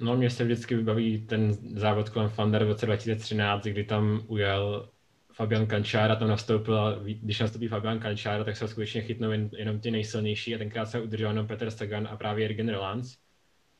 No, 0.00 0.16
mě 0.16 0.30
se 0.30 0.44
vždycky 0.44 0.74
vybaví 0.74 1.26
ten 1.26 1.56
závod 1.78 2.08
kolem 2.08 2.28
Fander 2.28 2.64
v 2.64 2.68
roce 2.68 2.86
2013, 2.86 3.64
kdy 3.64 3.84
tam 3.84 4.20
ujel 4.26 4.88
Fabian 5.34 5.66
Cančára, 5.66 6.16
tam 6.16 6.28
nastoupil 6.28 6.78
a 6.78 6.98
když 7.02 7.40
nastoupí 7.40 7.68
Fabian 7.68 8.00
Cančára, 8.00 8.44
tak 8.44 8.56
se 8.56 8.68
skutečně 8.68 9.02
chytnou 9.02 9.30
jen, 9.30 9.50
jenom 9.52 9.80
ty 9.80 9.90
nejsilnější 9.90 10.54
a 10.54 10.58
tenkrát 10.58 10.86
se 10.86 11.00
udržel 11.00 11.30
jenom 11.30 11.46
Peter 11.46 11.70
Sagan 11.70 12.08
a 12.10 12.16
právě 12.16 12.44
Jürgen 12.44 12.68
Rolands. 12.68 13.18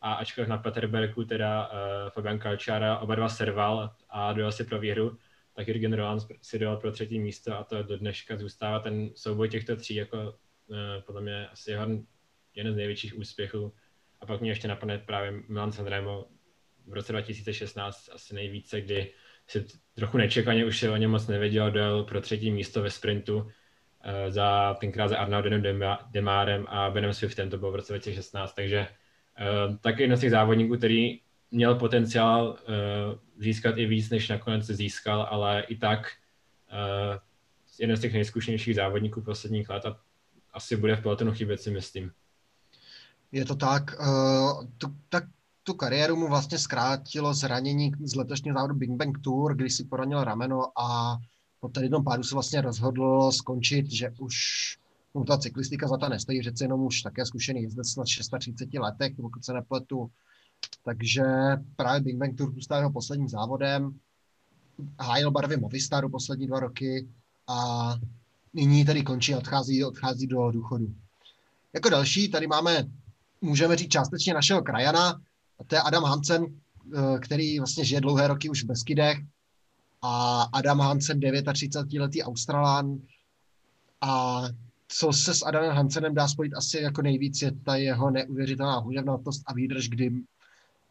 A 0.01 0.13
ačkoliv 0.13 0.49
na 0.49 0.59
Peterbergu 0.59 1.25
teda 1.25 1.69
uh, 1.69 2.11
Fabian 2.11 2.39
Cančára 2.39 2.99
oba 2.99 3.15
dva 3.15 3.29
serval 3.29 3.91
a 4.09 4.33
dojel 4.33 4.53
si 4.53 4.65
pro 4.65 4.81
výhru, 4.81 5.19
tak 5.57 5.69
Jürgen 5.69 5.93
Roland 5.93 6.23
si 6.43 6.59
dal 6.59 6.77
pro 6.77 6.93
třetí 6.93 7.19
místo 7.19 7.59
a 7.59 7.65
to 7.65 7.83
do 7.83 7.99
dneška 7.99 8.37
zůstává 8.37 8.79
ten 8.79 9.11
souboj 9.15 9.49
těchto 9.49 9.77
tří 9.77 9.95
jako 9.95 10.35
eh, 10.73 11.03
podle 11.07 11.21
mě 11.21 11.49
asi 11.49 11.71
jeho 11.71 11.87
jeden 12.55 12.73
z 12.73 12.77
největších 12.77 13.19
úspěchů. 13.19 13.75
A 14.21 14.27
pak 14.27 14.41
mě 14.41 14.51
ještě 14.51 14.69
napadne 14.69 14.99
právě 14.99 15.43
Milan 15.49 15.73
Sanremo 15.73 16.27
v 16.87 16.93
roce 16.93 17.13
2016 17.13 18.09
asi 18.13 18.35
nejvíce, 18.35 18.81
kdy 18.81 19.13
si 19.47 19.67
trochu 19.95 20.19
nečekaně 20.19 20.65
už 20.65 20.79
se 20.79 20.91
o 20.91 20.97
něm 20.97 21.11
moc 21.11 21.27
nevěděl, 21.27 21.71
dojel 21.71 22.05
pro 22.05 22.21
třetí 22.21 22.51
místo 22.51 22.83
ve 22.83 22.91
sprintu 22.91 23.51
eh, 24.03 24.33
za 24.33 24.75
tenkrát 24.81 25.09
za 25.09 25.19
Arnaudem 25.19 25.63
Demárem 26.11 26.67
a 26.69 26.91
Benem 26.91 27.15
Swiftem, 27.15 27.51
to 27.51 27.59
bylo 27.59 27.73
v 27.73 27.77
roce 27.77 27.93
2016, 27.93 28.55
takže 28.55 28.87
uh, 29.69 29.77
taky 29.77 30.03
jeden 30.03 30.17
z 30.17 30.21
těch 30.21 30.31
závodníků, 30.31 30.77
který 30.77 31.21
měl 31.51 31.75
potenciál 31.75 32.49
uh, 32.49 33.19
získat 33.39 33.79
i 33.79 33.87
víc, 33.87 34.11
než 34.11 34.29
nakonec 34.29 34.65
získal, 34.65 35.27
ale 35.31 35.63
i 35.69 35.77
tak 35.77 36.13
jeden 37.79 37.97
z 37.97 38.01
těch 38.01 38.13
nejzkušenějších 38.13 38.75
závodníků 38.75 39.23
posledních 39.23 39.69
let 39.69 39.87
a 39.87 40.01
asi 40.53 40.77
bude 40.77 40.97
v 40.97 41.03
pelotonu 41.03 41.33
chybět, 41.33 41.61
si 41.61 41.71
myslím. 41.71 42.13
Je 43.33 43.45
to 43.45 43.55
tak. 43.55 43.83
Uh, 44.01 44.65
tu, 44.79 44.95
tak 45.09 45.25
tu 45.65 45.75
kariéru 45.75 46.17
mu 46.17 46.29
vlastně 46.29 46.59
zkrátilo 46.59 47.35
zranění 47.35 47.93
z 48.01 48.15
letošního 48.15 48.55
závodu 48.55 48.75
Big 48.75 48.91
Bang 48.91 49.19
Tour, 49.19 49.57
kdy 49.57 49.71
si 49.71 49.85
poranil 49.85 50.25
rameno 50.25 50.81
a 50.81 51.19
po 51.61 51.69
tady 51.69 51.87
jednom 51.87 52.05
pádu 52.05 52.23
se 52.23 52.35
vlastně 52.35 52.61
rozhodl 52.61 53.33
skončit, 53.33 53.91
že 53.91 54.11
už 54.19 54.35
mu 55.15 55.25
ta 55.25 55.39
cyklistika 55.39 55.89
za 55.89 55.97
to 55.97 56.09
nestojí, 56.09 56.43
řece 56.43 56.65
jenom 56.65 56.81
už 56.81 57.03
také 57.03 57.27
zkušený 57.27 57.63
jezdec 57.63 57.97
na 57.97 58.07
630 58.07 58.75
letech, 58.75 59.13
pokud 59.17 59.45
se 59.45 59.53
nepletu, 59.53 60.11
takže 60.85 61.23
právě 61.77 62.01
Big 62.01 62.17
Bang 62.17 62.39
Tour 62.39 62.55
zůstal 62.55 62.79
jeho 62.79 62.93
posledním 62.93 63.29
závodem. 63.29 63.99
Hájil 65.01 65.31
barvy 65.31 65.57
Movistaru 65.57 66.09
poslední 66.09 66.47
dva 66.47 66.61
roky 66.61 67.09
a 67.47 67.89
nyní 68.55 68.85
tedy 68.85 69.03
končí 69.03 69.35
a 69.35 69.39
odchází, 69.39 69.85
odchází 69.85 70.27
do 70.27 70.51
důchodu. 70.51 70.95
Jako 71.73 71.89
další 71.89 72.31
tady 72.31 72.47
máme, 72.47 72.85
můžeme 73.41 73.77
říct 73.77 73.93
částečně 73.93 74.35
našeho 74.35 74.63
krajana, 74.63 75.21
to 75.67 75.75
je 75.75 75.81
Adam 75.81 76.05
Hansen, 76.05 76.45
eh, 76.45 77.19
který 77.19 77.59
vlastně 77.59 77.85
žije 77.85 78.01
dlouhé 78.01 78.29
roky 78.29 78.49
už 78.49 78.65
v 78.65 78.67
Beskydech. 78.67 79.19
A 80.03 80.43
Adam 80.43 80.81
Hansen, 80.81 81.21
39-letý 81.21 82.23
Australán. 82.23 82.99
A 84.01 84.43
co 84.89 85.13
se 85.13 85.35
s 85.35 85.43
Adamem 85.43 85.77
Hansenem 85.77 86.15
dá 86.15 86.29
spojit 86.29 86.55
asi 86.55 86.79
jako 86.79 87.03
nejvíc, 87.03 87.43
je 87.43 87.53
ta 87.53 87.77
jeho 87.77 88.11
neuvěřitelná 88.11 88.79
hůževnatost 88.79 89.43
a 89.47 89.55
výdrž, 89.55 89.89
kdy 89.89 90.13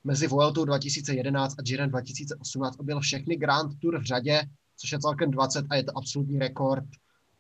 mezi 0.04 0.28
Vueltou 0.28 0.66
2011 0.66 1.56
a 1.60 1.62
Girem 1.62 1.90
2018 1.90 2.80
objel 2.80 3.00
všechny 3.00 3.36
Grand 3.36 3.80
Tour 3.80 4.00
v 4.00 4.04
řadě, 4.04 4.42
což 4.78 4.92
je 4.92 5.00
celkem 5.00 5.32
20 5.32 5.66
a 5.70 5.76
je 5.76 5.84
to 5.84 5.98
absolutní 5.98 6.40
rekord, 6.40 6.86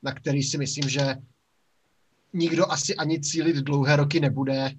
na 0.03 0.13
který 0.13 0.43
si 0.43 0.57
myslím, 0.57 0.89
že 0.89 1.15
nikdo 2.33 2.71
asi 2.71 2.95
ani 2.95 3.21
cílit 3.21 3.55
dlouhé 3.55 3.95
roky 3.95 4.19
nebude, 4.19 4.71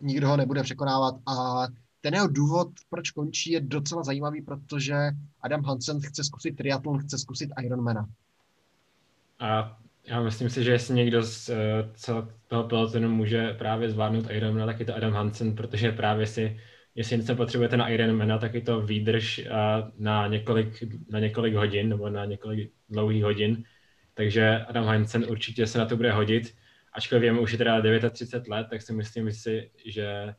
nikdo 0.00 0.28
ho 0.28 0.36
nebude 0.36 0.62
překonávat 0.62 1.14
a 1.26 1.66
ten 2.00 2.14
jeho 2.14 2.26
důvod, 2.26 2.68
proč 2.90 3.10
končí, 3.10 3.52
je 3.52 3.60
docela 3.60 4.02
zajímavý, 4.02 4.42
protože 4.42 4.94
Adam 5.40 5.64
Hansen 5.64 6.00
chce 6.00 6.24
zkusit 6.24 6.56
triatlon, 6.56 6.98
chce 6.98 7.18
zkusit 7.18 7.50
Ironmana. 7.64 8.06
A 9.38 9.78
já 10.04 10.22
myslím 10.22 10.50
si, 10.50 10.64
že 10.64 10.70
jestli 10.70 10.94
někdo 10.94 11.22
z 11.22 11.48
uh, 11.48 12.26
toho 12.48 12.64
pelotonu 12.64 13.08
může 13.08 13.52
právě 13.52 13.90
zvládnout 13.90 14.30
Ironmana, 14.30 14.66
tak 14.66 14.80
je 14.80 14.86
to 14.86 14.96
Adam 14.96 15.12
Hansen, 15.12 15.56
protože 15.56 15.92
právě 15.92 16.26
si 16.26 16.60
jestli 16.96 17.18
něco 17.18 17.36
potřebujete 17.36 17.76
na 17.76 17.88
Ironmana, 17.88 18.38
tak 18.38 18.54
je 18.54 18.60
to 18.60 18.80
výdrž 18.80 19.48
na 19.98 20.26
několik, 20.26 20.84
na 21.10 21.18
několik 21.20 21.54
hodin 21.54 21.88
nebo 21.88 22.08
na 22.10 22.24
několik 22.24 22.72
dlouhých 22.88 23.24
hodin. 23.24 23.64
Takže 24.14 24.64
Adam 24.68 24.84
Heinzen 24.84 25.24
určitě 25.28 25.66
se 25.66 25.78
na 25.78 25.86
to 25.86 25.96
bude 25.96 26.12
hodit. 26.12 26.54
Ačkoliv 26.96 27.20
věmu 27.20 27.40
už 27.40 27.52
je 27.52 27.58
teda 27.58 27.82
39 28.10 28.48
let, 28.48 28.66
tak 28.70 28.82
si 28.82 28.92
myslím 28.92 29.32
si, 29.32 29.70
že 29.84 30.04
e, 30.06 30.34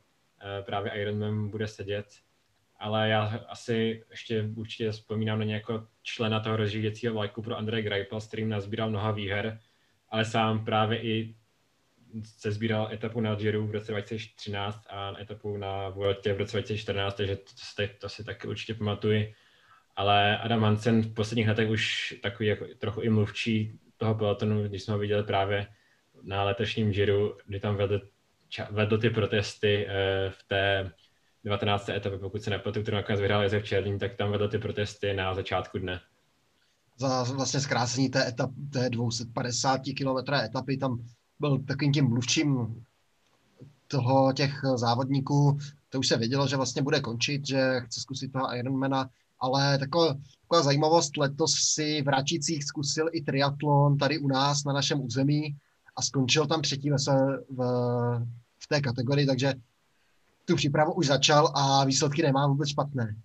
právě 0.62 0.92
Ironman 0.92 1.48
bude 1.48 1.68
sedět. 1.68 2.06
Ale 2.76 3.08
já 3.08 3.22
asi 3.48 4.04
ještě 4.10 4.50
určitě 4.56 4.90
vzpomínám 4.90 5.38
na 5.38 5.44
nějakého 5.44 5.86
člena 6.02 6.40
toho 6.40 6.56
rozžívěcího 6.56 7.14
vlajku 7.14 7.42
pro 7.42 7.56
Andrej 7.56 7.82
Greipel, 7.82 8.20
s 8.20 8.26
kterým 8.26 8.48
nazbíral 8.48 8.90
mnoha 8.90 9.10
výher, 9.10 9.60
ale 10.08 10.24
sám 10.24 10.64
právě 10.64 11.02
i 11.02 11.34
se 12.22 12.52
sbíral 12.52 12.88
etapu 12.92 13.20
na 13.20 13.34
Giro 13.34 13.66
v 13.66 13.70
roce 13.70 13.92
2013 13.92 14.86
a 14.90 15.20
etapu 15.20 15.56
na 15.56 15.88
Vueltě 15.88 16.32
v 16.32 16.38
roce 16.38 16.56
2014, 16.56 17.14
takže 17.14 17.36
to, 17.36 17.42
to, 17.76 17.82
to 17.98 18.08
si 18.08 18.24
taky 18.24 18.48
určitě 18.48 18.74
pamatuji. 18.74 19.34
Ale 19.96 20.38
Adam 20.38 20.62
Hansen 20.62 21.02
v 21.02 21.14
posledních 21.14 21.48
letech 21.48 21.68
už 21.68 22.14
takový 22.22 22.48
jako 22.48 22.66
trochu 22.78 23.00
i 23.00 23.08
mluvčí 23.08 23.80
toho 23.96 24.14
pelotonu, 24.14 24.62
když 24.62 24.82
jsme 24.82 24.92
ho 24.92 24.98
viděli 24.98 25.22
právě 25.22 25.66
na 26.22 26.44
letošním 26.44 26.90
Giro, 26.90 27.36
kdy 27.46 27.60
tam 27.60 27.76
vedl, 27.76 28.00
vedl 28.70 28.98
ty 28.98 29.10
protesty 29.10 29.86
eh, 29.88 30.30
v 30.30 30.48
té 30.48 30.92
19. 31.44 31.88
etapě, 31.88 32.18
pokud 32.18 32.42
se 32.42 32.50
nepletu, 32.50 32.82
kterou 32.82 32.96
nakonec 32.96 33.20
vyhrál 33.20 33.42
Josef 33.42 33.64
Černý, 33.64 33.98
tak 33.98 34.16
tam 34.16 34.30
vedl 34.30 34.48
ty 34.48 34.58
protesty 34.58 35.14
na 35.14 35.34
začátku 35.34 35.78
dne. 35.78 36.00
Za 36.96 37.22
vlastně 37.22 37.60
zkrácení 37.60 38.08
té, 38.08 38.28
etap, 38.28 38.50
té 38.72 38.90
250 38.90 39.80
km 39.98 40.32
etapy 40.34 40.76
tam 40.76 41.04
byl 41.40 41.58
takovým 41.58 41.92
tím 41.92 42.08
mluvčím 42.08 42.82
toho 43.86 44.32
těch 44.32 44.60
závodníků, 44.74 45.58
to 45.88 45.98
už 45.98 46.08
se 46.08 46.16
vědělo, 46.16 46.48
že 46.48 46.56
vlastně 46.56 46.82
bude 46.82 47.00
končit, 47.00 47.46
že 47.46 47.80
chce 47.80 48.00
zkusit 48.00 48.32
toho 48.32 48.54
Ironmana, 48.56 49.10
ale 49.40 49.78
taková, 49.78 50.14
taková 50.42 50.62
zajímavost, 50.62 51.16
letos 51.16 51.52
si 51.74 52.02
v 52.02 52.08
Račicích 52.08 52.64
zkusil 52.64 53.08
i 53.12 53.22
triatlon 53.22 53.98
tady 53.98 54.18
u 54.18 54.28
nás 54.28 54.64
na 54.64 54.72
našem 54.72 55.04
území 55.04 55.56
a 55.98 56.02
skončil 56.02 56.46
tam 56.46 56.62
třetí 56.62 56.90
v, 56.90 56.96
v, 57.50 57.60
v 58.58 58.66
té 58.68 58.80
kategorii, 58.80 59.26
takže 59.26 59.52
tu 60.44 60.56
přípravu 60.56 60.92
už 60.92 61.06
začal 61.06 61.52
a 61.54 61.84
výsledky 61.84 62.22
nemá 62.22 62.46
vůbec 62.46 62.68
špatné. 62.68 63.16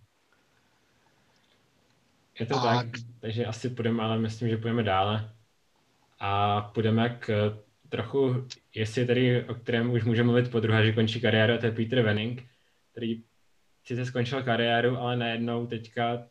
Je 2.40 2.46
to 2.46 2.56
a... 2.56 2.76
tak, 2.76 2.88
takže 3.20 3.46
asi 3.46 3.70
půjdeme, 3.70 4.04
ale 4.04 4.20
myslím, 4.20 4.50
že 4.50 4.58
půjdeme 4.58 4.84
dále. 4.84 5.30
A 6.20 6.62
půjdeme 6.62 7.10
k 7.10 7.58
trochu, 7.90 8.48
jestli 8.76 9.06
tady, 9.06 9.46
o 9.46 9.56
kterém 9.56 9.92
už 9.92 10.04
můžeme 10.04 10.28
mluvit 10.28 10.52
po 10.52 10.60
druhé, 10.60 10.86
že 10.86 10.94
končí 10.94 11.22
kariéru, 11.22 11.58
to 11.58 11.66
je 11.66 11.72
Peter 11.72 12.02
Wenning, 12.02 12.44
který 12.92 13.24
sice 13.86 14.06
skončil 14.06 14.44
kariéru, 14.44 14.98
ale 14.98 15.18
najednou 15.18 15.68
teďka 15.68 16.14
uh, 16.14 16.24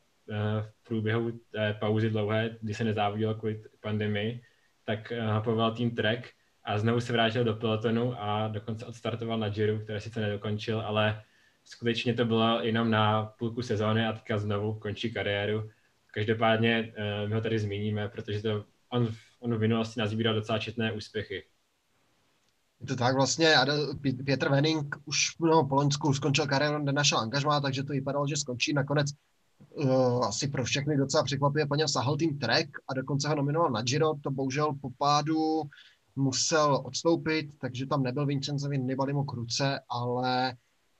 v 0.61 0.85
průběhu 0.89 1.33
té 1.51 1.77
pauzy 1.81 2.11
dlouhé, 2.11 2.57
kdy 2.61 2.75
se 2.75 2.85
nezávodil 2.85 3.35
kvůli 3.35 3.63
pandemii, 3.81 4.43
tak 4.85 5.13
uh, 5.13 5.43
povolal 5.43 5.75
tým 5.75 5.91
Trek 5.91 6.31
a 6.65 6.79
znovu 6.79 7.01
se 7.01 7.13
vrátil 7.13 7.45
do 7.45 7.55
pelotonu 7.55 8.15
a 8.19 8.49
dokonce 8.49 8.87
odstartoval 8.87 9.39
na 9.39 9.49
Giro, 9.49 9.79
které 9.79 10.01
sice 10.01 10.21
nedokončil, 10.21 10.81
ale 10.81 11.23
skutečně 11.65 12.15
to 12.15 12.25
bylo 12.25 12.63
jenom 12.63 12.91
na 12.91 13.25
půlku 13.25 13.63
sezóny 13.63 14.07
a 14.07 14.13
teďka 14.13 14.39
znovu 14.39 14.75
končí 14.75 15.13
kariéru. 15.13 15.71
Každopádně 16.15 16.93
uh, 16.99 17.29
my 17.29 17.35
ho 17.35 17.41
tady 17.41 17.59
zmíníme, 17.59 18.09
protože 18.09 18.43
to 18.43 18.65
on, 18.89 19.09
on 19.41 19.55
v 19.55 19.61
minulosti 19.61 20.01
nazbíral 20.01 20.35
docela 20.35 20.59
četné 20.59 20.93
úspěchy. 20.93 21.45
To 22.89 22.97
tak 22.97 23.15
vlastně, 23.15 23.55
Pětr 24.25 24.49
Wenning 24.49 24.97
už 25.05 25.39
no, 25.41 25.67
po 25.67 25.75
Loňsku 25.75 26.15
skončil 26.15 26.47
kariéru, 26.47 26.79
nenašel 26.79 27.19
angažmá, 27.19 27.61
takže 27.61 27.83
to 27.83 27.93
vypadalo, 27.93 28.27
že 28.27 28.37
skončí 28.37 28.73
nakonec 28.73 29.07
uh, 29.71 30.27
asi 30.27 30.49
pro 30.49 30.65
všechny 30.65 30.97
docela 30.97 31.23
překvapuje, 31.23 31.67
po 31.67 31.75
něm 31.75 31.89
sahal 31.89 32.17
tým 32.17 32.39
Trek 32.39 32.69
a 32.89 32.95
dokonce 32.95 33.29
ho 33.29 33.35
nominoval 33.35 33.71
na 33.71 33.83
Giro, 33.83 34.15
to 34.21 34.31
bohužel 34.31 34.75
po 34.81 34.91
pádu 34.99 35.63
musel 36.17 36.83
odstoupit, 36.85 37.51
takže 37.61 37.87
tam 37.87 38.03
nebyl 38.03 38.27
Vincenzovi 38.27 38.79
Nibalimu 38.79 39.25
Kruce, 39.25 39.81
ale 39.89 40.57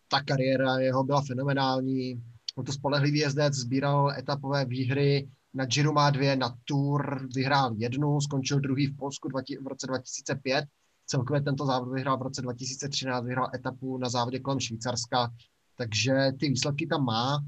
ta 0.09 0.23
kariéra 0.23 0.79
jeho 0.79 1.05
byla 1.05 1.23
fenomenální. 1.23 2.23
On 2.57 2.65
to 2.65 2.73
spolehlivý 2.73 3.19
jezdec, 3.19 3.55
sbíral 3.55 4.13
etapové 4.19 4.65
výhry, 4.65 5.29
na 5.55 5.65
Giro 5.65 5.93
má 5.93 6.11
dvě, 6.11 6.37
na 6.37 6.57
Tour 6.65 7.29
vyhrál 7.35 7.75
jednu, 7.77 8.21
skončil 8.21 8.61
druhý 8.61 8.87
v 8.87 8.97
Polsku 8.97 9.29
v 9.63 9.67
roce 9.67 9.87
2005 9.87 10.65
Celkově 11.07 11.43
tento 11.43 11.67
závod 11.67 11.95
vyhrál 11.95 12.19
v 12.19 12.23
roce 12.23 12.43
2013, 12.43 13.25
vyhrál 13.25 13.51
etapu 13.55 13.99
na 13.99 14.09
závodě 14.09 14.39
kolem 14.39 14.61
Švýcarska, 14.61 15.33
takže 15.77 16.15
ty 16.41 16.49
výsledky 16.49 16.87
tam 16.87 17.05
má. 17.05 17.45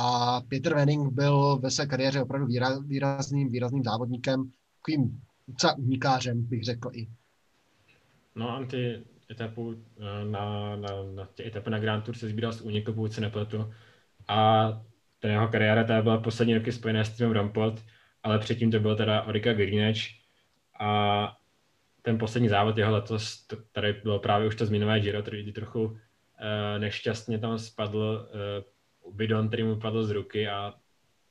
A 0.00 0.40
Peter 0.48 0.74
Wenning 0.74 1.12
byl 1.12 1.58
ve 1.58 1.70
své 1.70 1.86
kariéře 1.86 2.22
opravdu 2.22 2.46
výrazným, 2.86 3.48
výrazným 3.50 3.84
závodníkem, 3.84 4.50
takovým 4.78 5.20
unikářem, 5.78 6.42
bych 6.42 6.64
řekl 6.64 6.90
i. 6.92 7.08
No 8.34 8.50
a 8.50 8.64
ty 8.64 9.02
etapu 9.30 9.74
eh, 10.00 10.24
na, 10.24 10.76
na, 10.76 10.88
na 11.14 11.24
ty 11.24 11.46
etapy 11.46 11.70
na 11.70 11.78
Grand 11.78 12.04
Tour 12.04 12.16
se 12.16 12.28
sbíral 12.28 12.52
z 12.52 12.60
úniku, 12.60 12.92
pokud 12.92 13.12
se 13.12 13.20
nepletu. 13.20 13.74
A 14.28 14.68
ta 15.18 15.28
jeho 15.28 15.48
kariéra 15.48 15.84
ta 15.84 16.02
byla 16.02 16.18
poslední 16.18 16.54
roky 16.54 16.72
spojená 16.72 17.04
s 17.04 17.16
týmem 17.16 17.32
Rampot, 17.32 17.82
ale 18.22 18.38
předtím 18.38 18.70
to 18.70 18.80
byl 18.80 18.96
teda 18.96 19.22
Orika 19.22 19.52
Greenwich. 19.52 20.00
A 20.80 21.36
ten 22.02 22.18
poslední 22.18 22.48
závod 22.48 22.78
jeho 22.78 22.92
letos, 22.92 23.46
tady 23.72 23.92
bylo 23.92 24.18
právě 24.18 24.48
už 24.48 24.56
to 24.56 24.66
zmínové 24.66 25.00
Giro, 25.00 25.22
který 25.22 25.52
trochu 25.52 25.84
uh, 25.84 25.96
nešťastně 26.78 27.38
tam 27.38 27.58
spadl 27.58 28.28
uh, 28.30 28.77
bidon, 29.12 29.48
který 29.48 29.62
mu 29.62 29.76
padl 29.76 30.04
z 30.04 30.10
ruky 30.10 30.48
a 30.48 30.74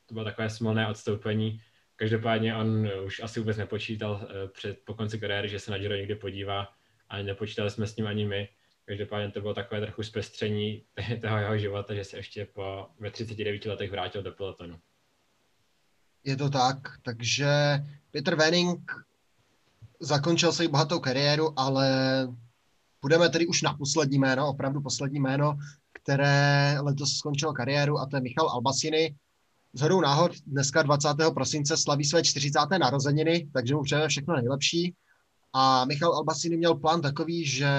to 0.06 0.14
bylo 0.14 0.24
takové 0.24 0.50
smolné 0.50 0.88
odstoupení. 0.88 1.60
Každopádně 1.96 2.56
on 2.56 2.88
už 3.04 3.22
asi 3.22 3.40
vůbec 3.40 3.56
nepočítal 3.56 4.12
uh, 4.12 4.50
před, 4.52 4.78
po 4.84 4.94
konci 4.94 5.18
kariéry, 5.18 5.48
že 5.48 5.58
se 5.58 5.70
na 5.70 5.78
Giro 5.78 5.94
někde 5.94 6.14
podívá 6.14 6.68
a 7.08 7.22
nepočítali 7.22 7.70
jsme 7.70 7.86
s 7.86 7.96
ním 7.96 8.06
ani 8.06 8.26
my. 8.26 8.48
Každopádně 8.84 9.30
to 9.30 9.40
bylo 9.40 9.54
takové 9.54 9.80
trochu 9.80 10.02
zpestření 10.02 10.82
toho 11.22 11.38
jeho 11.38 11.58
života, 11.58 11.94
že 11.94 12.04
se 12.04 12.16
ještě 12.16 12.44
po, 12.44 12.86
ve 12.98 13.10
39 13.10 13.64
letech 13.64 13.90
vrátil 13.90 14.22
do 14.22 14.32
pelotonu. 14.32 14.78
Je 16.24 16.36
to 16.36 16.50
tak, 16.50 16.78
takže 17.02 17.48
Peter 18.10 18.34
Wenning 18.34 18.92
zakončil 20.00 20.52
svou 20.52 20.68
bohatou 20.68 20.98
kariéru, 20.98 21.52
ale 21.56 21.88
budeme 23.02 23.28
tedy 23.28 23.46
už 23.46 23.62
na 23.62 23.74
poslední 23.74 24.18
jméno, 24.18 24.48
opravdu 24.48 24.80
poslední 24.80 25.20
jméno, 25.20 25.58
které 26.08 26.78
letos 26.80 27.16
skončilo 27.16 27.52
kariéru 27.52 27.98
a 27.98 28.06
to 28.06 28.16
je 28.16 28.20
Michal 28.20 28.48
Albasiny. 28.48 29.14
Z 29.72 29.80
hodou 29.80 30.00
náhod 30.00 30.32
dneska 30.46 30.82
20. 30.82 31.08
prosince 31.34 31.76
slaví 31.76 32.04
své 32.04 32.22
40. 32.22 32.58
narozeniny, 32.80 33.48
takže 33.52 33.74
mu 33.74 33.82
přejeme 33.82 34.08
všechno 34.08 34.36
nejlepší. 34.36 34.94
A 35.52 35.84
Michal 35.84 36.12
Albasiny 36.12 36.56
měl 36.56 36.74
plán 36.74 37.00
takový, 37.00 37.46
že 37.46 37.70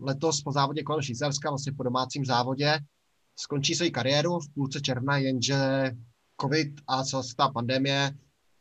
letos 0.00 0.40
po 0.40 0.52
závodě 0.52 0.82
kolem 0.82 1.02
Švýcarska, 1.02 1.50
vlastně 1.50 1.72
po 1.72 1.82
domácím 1.82 2.24
závodě, 2.24 2.78
skončí 3.36 3.74
svoji 3.74 3.90
kariéru 3.90 4.40
v 4.40 4.54
půlce 4.54 4.80
června, 4.80 5.16
jenže 5.16 5.90
covid 6.40 6.80
a 6.86 7.04
celá 7.04 7.50
pandemie 7.54 8.12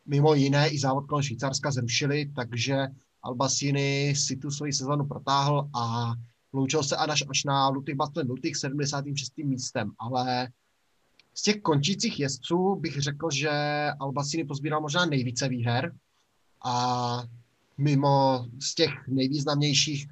mimo 0.06 0.34
jiné 0.34 0.70
i 0.70 0.80
závod 0.80 1.06
kolem 1.06 1.24
Švýcarska 1.24 1.72
zrušili, 1.72 2.32
takže 2.36 2.88
Albasini 3.24 4.16
si 4.16 4.36
tu 4.38 4.52
svoji 4.52 4.74
sezonu 4.74 5.06
protáhl 5.06 5.70
a 5.76 6.14
loučil 6.58 6.84
se 6.84 6.96
až, 6.96 7.24
až 7.30 7.44
na 7.44 7.70
Lutych 7.70 7.96
Bastel 7.96 8.24
Lutych 8.28 8.56
76. 8.56 9.38
místem, 9.38 9.92
ale 10.00 10.50
z 11.34 11.42
těch 11.42 11.62
končících 11.62 12.20
jezdců 12.20 12.76
bych 12.76 13.02
řekl, 13.02 13.30
že 13.32 13.52
Albasini 14.00 14.44
pozbíral 14.44 14.82
možná 14.82 15.06
nejvíce 15.06 15.50
výher 15.50 15.96
a 16.66 17.24
mimo 17.78 18.46
z 18.60 18.76
těch 18.76 18.90
nejvýznamnějších 19.08 20.08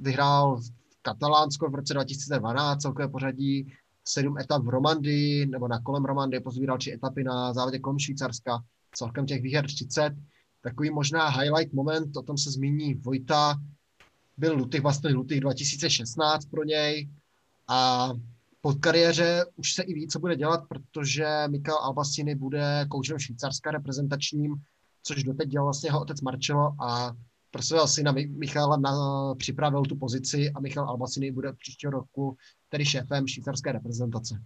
vyhrál 0.00 0.60
Katalánsko 1.02 1.70
v 1.70 1.74
roce 1.74 1.94
2012, 1.94 2.82
celkové 2.82 3.08
pořadí 3.08 3.72
sedm 4.04 4.38
etap 4.38 4.62
v 4.64 4.68
Romandii, 4.68 5.46
nebo 5.46 5.68
na 5.68 5.80
kolem 5.80 6.04
Romandie 6.04 6.40
pozbíral 6.40 6.78
tři 6.78 6.92
etapy 6.92 7.24
na 7.24 7.52
závodě 7.52 7.78
kolem 7.78 7.98
Švýcarska 7.98 8.62
celkem 8.94 9.26
těch 9.26 9.42
výher 9.42 9.66
30. 9.66 10.12
Takový 10.60 10.90
možná 10.90 11.28
highlight 11.28 11.72
moment, 11.72 12.16
o 12.16 12.22
tom 12.22 12.38
se 12.38 12.50
zmíní 12.50 12.94
Vojta, 12.94 13.54
byl 14.40 14.54
Lutych, 14.56 14.82
vlastně 14.82 15.10
Lutych 15.10 15.40
2016 15.40 16.44
pro 16.44 16.64
něj 16.64 17.08
a 17.68 18.10
po 18.60 18.74
kariéře 18.74 19.44
už 19.56 19.72
se 19.72 19.82
i 19.82 19.94
ví, 19.94 20.08
co 20.08 20.18
bude 20.18 20.36
dělat, 20.36 20.64
protože 20.68 21.26
Mikael 21.48 21.78
Albasini 21.78 22.34
bude 22.34 22.86
koučem 22.90 23.18
Švýcarska 23.18 23.70
reprezentačním, 23.70 24.54
což 25.02 25.24
doteď 25.24 25.48
dělal 25.48 25.66
vlastně 25.66 25.88
jeho 25.88 26.00
otec 26.00 26.20
Marcello 26.20 26.74
a 26.82 27.12
prosil 27.50 27.86
syna 27.86 28.14
Michala 28.28 28.76
na, 28.76 28.92
připravil 29.34 29.82
tu 29.82 29.96
pozici 29.96 30.50
a 30.50 30.60
Michal 30.60 30.88
Albasini 30.88 31.32
bude 31.32 31.52
příštího 31.52 31.90
roku 31.90 32.36
tedy 32.68 32.84
šéfem 32.84 33.28
švýcarské 33.28 33.72
reprezentace. 33.72 34.42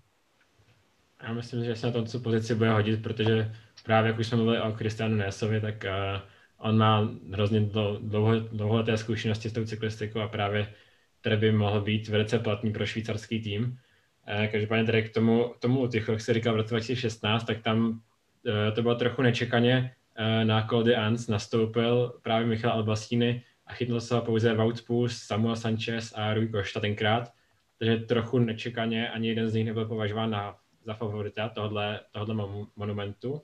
Já 1.23 1.33
myslím, 1.33 1.65
že 1.65 1.77
se 1.77 1.87
na 1.87 1.93
tomto 1.93 2.21
pozici 2.21 2.55
bude 2.55 2.73
hodit, 2.73 3.03
protože 3.03 3.55
právě 3.85 4.11
jak 4.11 4.19
už 4.21 4.27
jsme 4.27 4.37
mluvili 4.37 4.61
o 4.61 4.73
Kristianu 4.73 5.17
Nesovi, 5.17 5.61
tak 5.61 5.85
uh, 5.85 6.21
on 6.65 6.79
má 6.79 7.09
hrozně 7.33 7.61
dlouho, 8.01 8.41
dlouholeté 8.41 8.97
zkušenosti 8.97 9.51
s 9.51 9.53
tou 9.53 9.65
cyklistikou 9.65 10.21
a 10.21 10.29
právě 10.29 10.75
který 11.21 11.37
by 11.37 11.53
mohl 11.53 11.81
být 11.81 12.09
velice 12.09 12.39
platný 12.39 12.73
pro 12.73 12.87
švýcarský 12.87 13.41
tým. 13.41 13.65
Uh, 13.65 14.47
každopádně 14.47 14.85
tady 14.85 15.03
k 15.03 15.15
tomu, 15.15 15.55
tomu 15.59 15.81
Lutychu, 15.81 16.11
jak 16.11 16.21
se 16.21 16.35
říkal 16.35 16.53
v 16.53 16.57
roce 16.57 16.75
2016, 16.75 17.45
tak 17.45 17.63
tam 17.63 17.89
uh, 17.89 18.75
to 18.75 18.83
bylo 18.83 18.95
trochu 18.95 19.23
nečekaně. 19.23 19.95
Uh, 20.21 20.45
na 20.45 20.67
Col 20.67 20.85
Ans 20.97 21.29
nastoupil 21.29 22.21
právě 22.23 22.47
Michal 22.47 22.73
Albastini 22.73 23.43
a 23.67 23.73
chytl 23.75 24.01
se 24.01 24.21
pouze 24.21 24.55
Wout 24.55 24.83
Poels, 24.87 25.17
Samuel 25.17 25.57
Sanchez 25.57 26.13
a 26.17 26.35
Rui 26.35 26.49
Košta 26.49 26.81
tenkrát. 26.81 27.33
Takže 27.79 27.97
trochu 27.97 28.39
nečekaně 28.39 29.09
ani 29.09 29.29
jeden 29.29 29.49
z 29.49 29.55
nich 29.55 29.67
nebyl 29.67 29.85
považován 29.85 30.31
na 30.31 30.57
za 30.87 30.95
favorita 30.95 31.49
tohle, 31.49 32.01
tohle 32.13 32.35
monumentu 32.77 33.43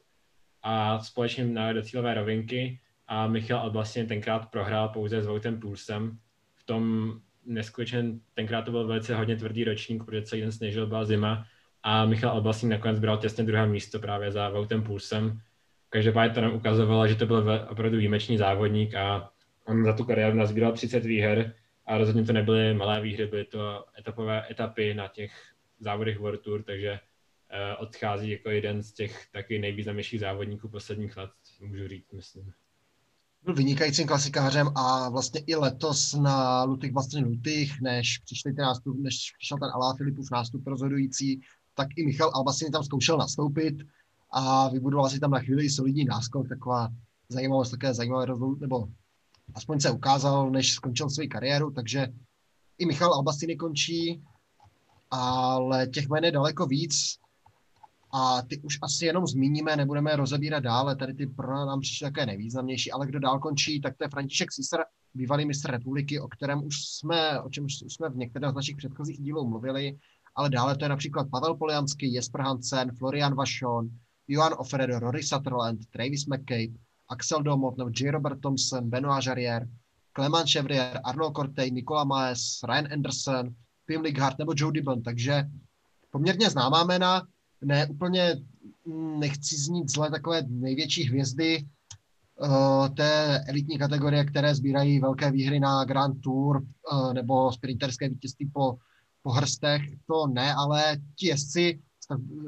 a 0.62 0.98
společně 0.98 1.44
na 1.44 1.72
do 1.72 1.82
cílové 1.82 2.14
rovinky 2.14 2.80
a 3.10 3.26
Michal 3.26 3.60
Alblastin 3.60 4.06
tenkrát 4.06 4.50
prohrál 4.50 4.88
pouze 4.88 5.22
s 5.22 5.26
Voutem 5.26 5.60
Pulsem. 5.60 6.18
V 6.54 6.64
tom 6.64 7.12
neskutečně 7.46 8.04
tenkrát 8.34 8.62
to 8.62 8.70
byl 8.70 8.86
velice 8.86 9.16
hodně 9.16 9.36
tvrdý 9.36 9.64
ročník, 9.64 10.04
protože 10.04 10.22
celý 10.22 10.40
den 10.40 10.52
sněžil, 10.52 10.86
byla 10.86 11.04
zima 11.04 11.44
a 11.82 12.06
Michal 12.06 12.30
Alblastin 12.30 12.68
nakonec 12.68 12.98
bral 12.98 13.18
těsně 13.18 13.44
druhé 13.44 13.66
místo 13.66 13.98
právě 13.98 14.32
za 14.32 14.48
Voutem 14.48 14.82
Pulsem. 14.82 15.40
Každopádně 15.88 16.34
to 16.34 16.40
nám 16.40 16.54
ukazovalo, 16.54 17.08
že 17.08 17.14
to 17.14 17.26
byl 17.26 17.66
opravdu 17.70 17.98
výjimečný 17.98 18.38
závodník 18.38 18.94
a 18.94 19.30
on 19.64 19.84
za 19.84 19.92
tu 19.92 20.04
kariéru 20.04 20.36
nazbíral 20.36 20.72
30 20.72 21.04
výher 21.04 21.54
a 21.86 21.98
rozhodně 21.98 22.24
to 22.24 22.32
nebyly 22.32 22.74
malé 22.74 23.00
výhry, 23.00 23.26
byly 23.26 23.44
to 23.44 23.84
etapové 23.98 24.50
etapy 24.50 24.94
na 24.94 25.08
těch 25.08 25.32
závodech 25.78 26.18
World 26.18 26.40
Tour, 26.40 26.62
takže 26.62 26.92
uh, 26.92 27.82
odchází 27.82 28.30
jako 28.30 28.50
jeden 28.50 28.82
z 28.82 28.92
těch 28.92 29.26
taky 29.32 29.58
nejvýznamnějších 29.58 30.20
závodníků 30.20 30.68
posledních 30.68 31.16
let, 31.16 31.30
můžu 31.60 31.88
říct, 31.88 32.12
myslím. 32.12 32.52
Byl 33.44 33.54
vynikajícím 33.54 34.06
klasikářem 34.06 34.68
a 34.74 35.08
vlastně 35.08 35.40
i 35.40 35.54
letos 35.54 36.14
na 36.14 36.64
Lutých 36.64 36.92
vlastně 36.92 37.20
Lutých, 37.20 37.80
než, 37.80 38.18
přišli 38.18 38.52
ty 38.52 38.60
nástup, 38.60 38.96
než 39.00 39.32
přišel 39.38 39.58
ten 39.58 39.68
Alá 39.74 39.94
Filipův 39.96 40.30
nástup 40.30 40.66
rozhodující, 40.66 41.40
tak 41.74 41.88
i 41.96 42.06
Michal 42.06 42.30
Albasini 42.34 42.70
tam 42.70 42.84
zkoušel 42.84 43.18
nastoupit 43.18 43.74
a 44.30 44.68
vybudoval 44.68 45.10
si 45.10 45.20
tam 45.20 45.30
na 45.30 45.40
chvíli 45.40 45.70
solidní 45.70 46.04
náskok, 46.04 46.48
taková 46.48 46.88
zajímavost, 47.28 47.70
také 47.70 47.94
zajímavé 47.94 48.26
rozhodnutí, 48.26 48.60
nebo 48.60 48.88
aspoň 49.54 49.80
se 49.80 49.90
ukázal, 49.90 50.50
než 50.50 50.72
skončil 50.72 51.10
svou 51.10 51.28
kariéru, 51.30 51.70
takže 51.70 52.08
i 52.78 52.86
Michal 52.86 53.14
Albasini 53.14 53.56
končí, 53.56 54.22
ale 55.10 55.86
těch 55.86 56.08
jmen 56.08 56.24
je 56.24 56.32
daleko 56.32 56.66
víc 56.66 57.18
a 58.12 58.42
ty 58.42 58.58
už 58.58 58.78
asi 58.82 59.06
jenom 59.06 59.26
zmíníme, 59.26 59.76
nebudeme 59.76 60.16
rozebírat 60.16 60.62
dále, 60.62 60.96
tady 60.96 61.14
ty 61.14 61.26
pro 61.26 61.66
nám 61.66 61.80
přišly 61.80 62.04
také 62.04 62.26
nejvýznamnější, 62.26 62.92
ale 62.92 63.06
kdo 63.06 63.18
dál 63.18 63.38
končí, 63.38 63.80
tak 63.80 63.96
to 63.96 64.04
je 64.04 64.08
František 64.08 64.52
Sisser, 64.52 64.84
bývalý 65.14 65.46
mistr 65.46 65.70
republiky, 65.70 66.20
o 66.20 66.28
kterém 66.28 66.64
už 66.64 66.74
jsme, 66.84 67.40
o 67.40 67.50
čem 67.50 67.64
už 67.64 67.74
jsme 67.78 68.08
v 68.08 68.16
některých 68.16 68.50
z 68.50 68.54
našich 68.54 68.76
předchozích 68.76 69.20
dílů 69.20 69.48
mluvili, 69.48 69.98
ale 70.34 70.50
dále 70.50 70.76
to 70.76 70.84
je 70.84 70.88
například 70.88 71.30
Pavel 71.30 71.56
Polianský, 71.56 72.12
Jesper 72.12 72.40
Hansen, 72.40 72.92
Florian 72.92 73.34
Vachon, 73.34 73.90
Johan 74.28 74.54
Ofredo, 74.58 74.98
Rory 74.98 75.22
Sutherland, 75.22 75.86
Travis 75.90 76.26
McCabe, 76.26 76.78
Axel 77.08 77.42
Domov 77.42 77.76
nebo 77.76 77.90
J. 77.90 78.10
Robert 78.10 78.40
Thompson, 78.40 78.90
Benoit 78.90 79.26
Jarrier, 79.26 79.68
Clement 80.16 80.50
Chevrier, 80.50 81.00
Arnold 81.04 81.34
Cortey, 81.34 81.70
Nikola 81.70 82.04
Maes, 82.04 82.60
Ryan 82.68 82.92
Anderson, 82.92 83.54
Pim 83.86 84.00
Lighart 84.00 84.38
nebo 84.38 84.52
Joe 84.56 84.72
Dibon, 84.72 85.02
takže 85.02 85.44
poměrně 86.10 86.50
známá 86.50 86.84
jména, 86.84 87.26
ne 87.64 87.86
úplně, 87.86 88.36
mm, 88.84 89.20
nechci 89.20 89.56
znít 89.56 89.90
zle, 89.90 90.10
takové 90.10 90.42
největší 90.48 91.02
hvězdy 91.02 91.68
uh, 92.40 92.88
té 92.88 93.44
elitní 93.48 93.78
kategorie, 93.78 94.24
které 94.24 94.54
sbírají 94.54 95.00
velké 95.00 95.30
výhry 95.30 95.60
na 95.60 95.84
Grand 95.84 96.20
Tour 96.20 96.62
uh, 96.92 97.14
nebo 97.14 97.52
sprinterské 97.52 98.08
vítězství 98.08 98.50
po, 98.52 98.76
po 99.22 99.30
hrstech, 99.30 99.82
to 100.06 100.26
ne, 100.26 100.54
ale 100.54 100.96
ti 101.16 101.26
jezdci 101.26 101.80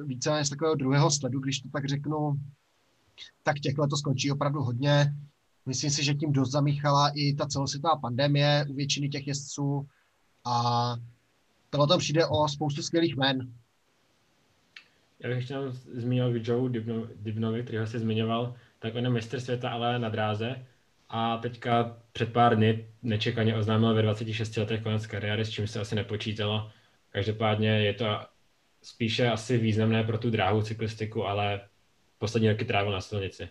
více 0.07 0.45
z 0.45 0.51
takového 0.51 0.75
druhého 0.75 1.11
sledu, 1.11 1.41
když 1.41 1.61
to 1.61 1.69
tak 1.69 1.89
řeknu, 1.89 2.35
tak 3.43 3.61
těch 3.61 3.79
letos 3.79 4.01
skončí 4.01 4.33
opravdu 4.33 4.61
hodně. 4.63 5.15
Myslím 5.67 5.91
si, 5.91 6.05
že 6.05 6.15
tím 6.15 6.33
dost 6.33 6.51
zamíchala 6.51 7.09
i 7.15 7.35
ta 7.35 7.47
celosvětová 7.47 7.97
pandemie 7.97 8.67
u 8.71 8.75
většiny 8.75 9.09
těch 9.09 9.27
jezdců 9.27 9.87
a 10.45 10.97
tohle 11.71 11.87
tam 11.87 11.99
přijde 11.99 12.27
o 12.27 12.49
spoustu 12.49 12.83
skvělých 12.83 13.17
men. 13.17 13.53
Já 15.23 15.29
bych 15.29 15.39
ještě 15.39 15.55
zmínil 15.95 16.33
k 16.33 16.49
Joe 16.49 16.81
Dibnovi, 17.17 17.63
který 17.63 17.79
ho 17.79 17.87
se 17.87 17.99
zmiňoval, 17.99 18.55
tak 18.79 18.95
on 18.95 19.05
je 19.05 19.11
mistr 19.11 19.41
světa, 19.41 19.71
ale 19.71 19.99
na 19.99 20.09
dráze. 20.09 20.67
A 21.09 21.37
teďka 21.37 21.97
před 22.13 22.33
pár 22.33 22.57
dny 22.57 22.89
nečekaně 23.03 23.57
oznámil 23.57 23.95
ve 23.95 24.03
26 24.03 24.57
letech 24.57 24.83
konec 24.83 25.07
kariéry, 25.07 25.45
s 25.45 25.51
čím 25.51 25.67
se 25.67 25.81
asi 25.81 25.95
nepočítalo. 25.95 26.71
Každopádně 27.11 27.69
je 27.69 27.95
to 27.95 28.07
spíše 28.83 29.31
asi 29.31 29.59
významné 29.59 30.05
pro 30.05 30.19
tu 30.19 30.31
dráhu 30.31 30.63
cyklistiku, 30.63 31.25
ale 31.25 31.61
poslední 32.19 32.49
roky 32.49 32.65
trávil 32.65 32.93
na 32.93 33.01
silnici. 33.01 33.49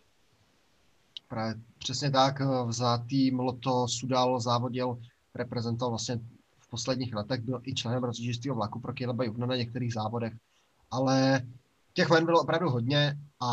Právě 1.28 1.56
přesně 1.78 2.12
tak, 2.12 2.42
za 2.70 2.98
tým 2.98 3.40
Loto 3.40 3.88
Sudal 3.88 4.40
závodil, 4.40 5.02
reprezentoval 5.36 5.92
vlastně 5.92 6.20
v 6.60 6.70
posledních 6.70 7.16
letech, 7.16 7.42
byl 7.42 7.62
i 7.64 7.74
členem 7.74 8.04
rozjíždějícího 8.04 8.56
vlaku 8.56 8.80
pro 8.80 8.94
Caleba 8.94 9.24
Juvna 9.24 9.46
na 9.46 9.56
některých 9.56 9.94
závodech, 9.94 10.34
ale 10.92 11.42
těch 11.94 12.10
men 12.10 12.26
bylo 12.26 12.42
opravdu 12.42 12.70
hodně 12.70 13.18
a 13.42 13.48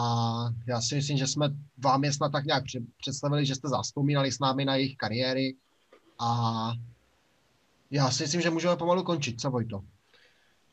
já 0.66 0.80
si 0.80 0.95
myslím, 0.95 1.18
že 1.18 1.26
jsme 1.26 1.49
vám 1.78 2.05
je 2.05 2.12
snad 2.12 2.32
tak 2.32 2.45
nějak 2.45 2.64
představili, 3.01 3.47
že 3.47 3.55
jste 3.55 3.68
zaspomínali 3.68 4.32
s 4.32 4.39
námi 4.39 4.64
na 4.64 4.76
jejich 4.76 4.97
kariéry 4.97 5.55
a 6.18 6.72
já 7.91 8.11
si 8.11 8.22
myslím, 8.22 8.41
že 8.41 8.51
můžeme 8.51 8.76
pomalu 8.76 9.03
končit. 9.03 9.41
Co 9.41 9.51
Vojto? 9.51 9.80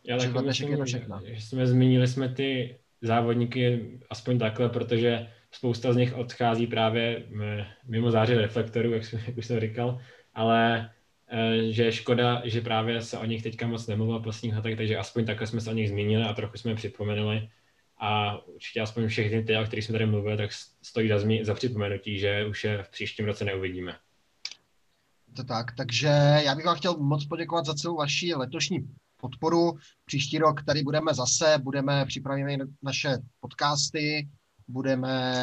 Já 0.03 0.17
taky 0.17 0.45
myslím, 0.45 0.69
je 0.69 0.77
to 0.77 0.85
všechno. 0.85 1.21
že 1.23 1.41
jsme 1.41 1.67
zmínili 1.67 2.07
jsme 2.07 2.29
ty 2.29 2.79
závodníky 3.01 3.91
aspoň 4.09 4.39
takhle, 4.39 4.69
protože 4.69 5.27
spousta 5.51 5.93
z 5.93 5.95
nich 5.95 6.13
odchází 6.15 6.67
právě 6.67 7.23
mimo 7.87 8.11
záře 8.11 8.35
reflektorů, 8.35 8.91
jak, 8.91 9.03
jak 9.27 9.37
už 9.37 9.45
jsem 9.45 9.59
říkal, 9.59 9.99
ale 10.33 10.89
že 11.69 11.83
je 11.83 11.91
škoda, 11.91 12.41
že 12.45 12.61
právě 12.61 13.01
se 13.01 13.17
o 13.17 13.25
nich 13.25 13.43
teďka 13.43 13.67
moc 13.67 13.87
nemluvilo 13.87 14.19
v 14.19 14.23
posledních 14.23 14.55
letech, 14.55 14.77
takže 14.77 14.97
aspoň 14.97 15.25
takhle 15.25 15.47
jsme 15.47 15.61
se 15.61 15.69
o 15.69 15.73
nich 15.73 15.89
zmínili 15.89 16.23
a 16.23 16.33
trochu 16.33 16.57
jsme 16.57 16.71
je 16.71 16.75
připomenuli. 16.75 17.49
A 17.97 18.37
určitě 18.47 18.81
aspoň 18.81 19.07
všechny 19.07 19.43
ty, 19.43 19.57
o 19.57 19.63
kterých 19.63 19.85
jsme 19.85 19.91
tady 19.91 20.05
mluvili, 20.05 20.37
tak 20.37 20.49
stojí 20.81 21.09
za, 21.09 21.19
za 21.43 21.53
připomenutí, 21.53 22.19
že 22.19 22.45
už 22.45 22.63
je 22.63 22.83
v 22.83 22.89
příštím 22.89 23.25
roce 23.25 23.45
neuvidíme. 23.45 23.95
To 25.35 25.43
tak, 25.43 25.75
takže 25.77 26.07
já 26.45 26.55
bych 26.55 26.65
vám 26.65 26.77
chtěl 26.77 26.97
moc 26.97 27.25
poděkovat 27.25 27.65
za 27.65 27.73
celou 27.73 27.95
vaši 27.95 28.33
letošní 28.33 28.79
podporu. 29.17 29.73
Příští 30.05 30.37
rok 30.37 30.63
tady 30.63 30.83
budeme 30.83 31.13
zase, 31.13 31.55
budeme 31.63 32.05
připravit 32.05 32.59
naše 32.83 33.17
podcasty, 33.39 34.29
budeme 34.67 35.33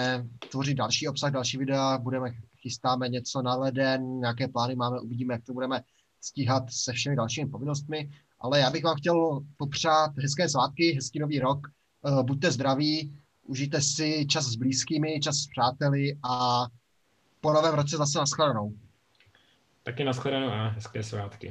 tvořit 0.51 0.75
další 0.75 1.09
obsah, 1.09 1.33
další 1.33 1.59
videa, 1.59 1.99
budeme 1.99 2.31
chystáme 2.63 3.09
něco 3.09 3.43
na 3.43 3.55
leden, 3.55 4.19
nějaké 4.19 4.49
plány 4.49 4.75
máme, 4.77 5.01
uvidíme, 5.01 5.35
jak 5.35 5.45
to 5.45 5.53
budeme 5.53 5.83
stíhat 6.21 6.63
se 6.71 6.93
všemi 6.93 7.17
dalšími 7.17 7.51
povinnostmi. 7.51 8.11
Ale 8.41 8.61
já 8.61 8.71
bych 8.71 8.85
vám 8.85 8.97
chtěl 8.97 9.41
popřát 9.57 10.11
hezké 10.19 10.49
svátky, 10.49 10.93
hezký 10.93 11.19
nový 11.19 11.39
rok, 11.39 11.59
eh, 11.69 12.23
buďte 12.23 12.51
zdraví, 12.51 13.19
užijte 13.43 13.81
si 13.81 14.27
čas 14.27 14.45
s 14.45 14.57
blízkými, 14.57 15.21
čas 15.21 15.37
s 15.37 15.47
přáteli 15.47 16.19
a 16.23 16.67
po 17.41 17.53
novém 17.53 17.75
roce 17.75 17.97
zase 17.97 18.19
nashledanou. 18.19 18.73
Taky 19.83 20.05
nashledanou 20.05 20.49
a 20.49 20.69
hezké 20.69 21.03
svátky. 21.03 21.51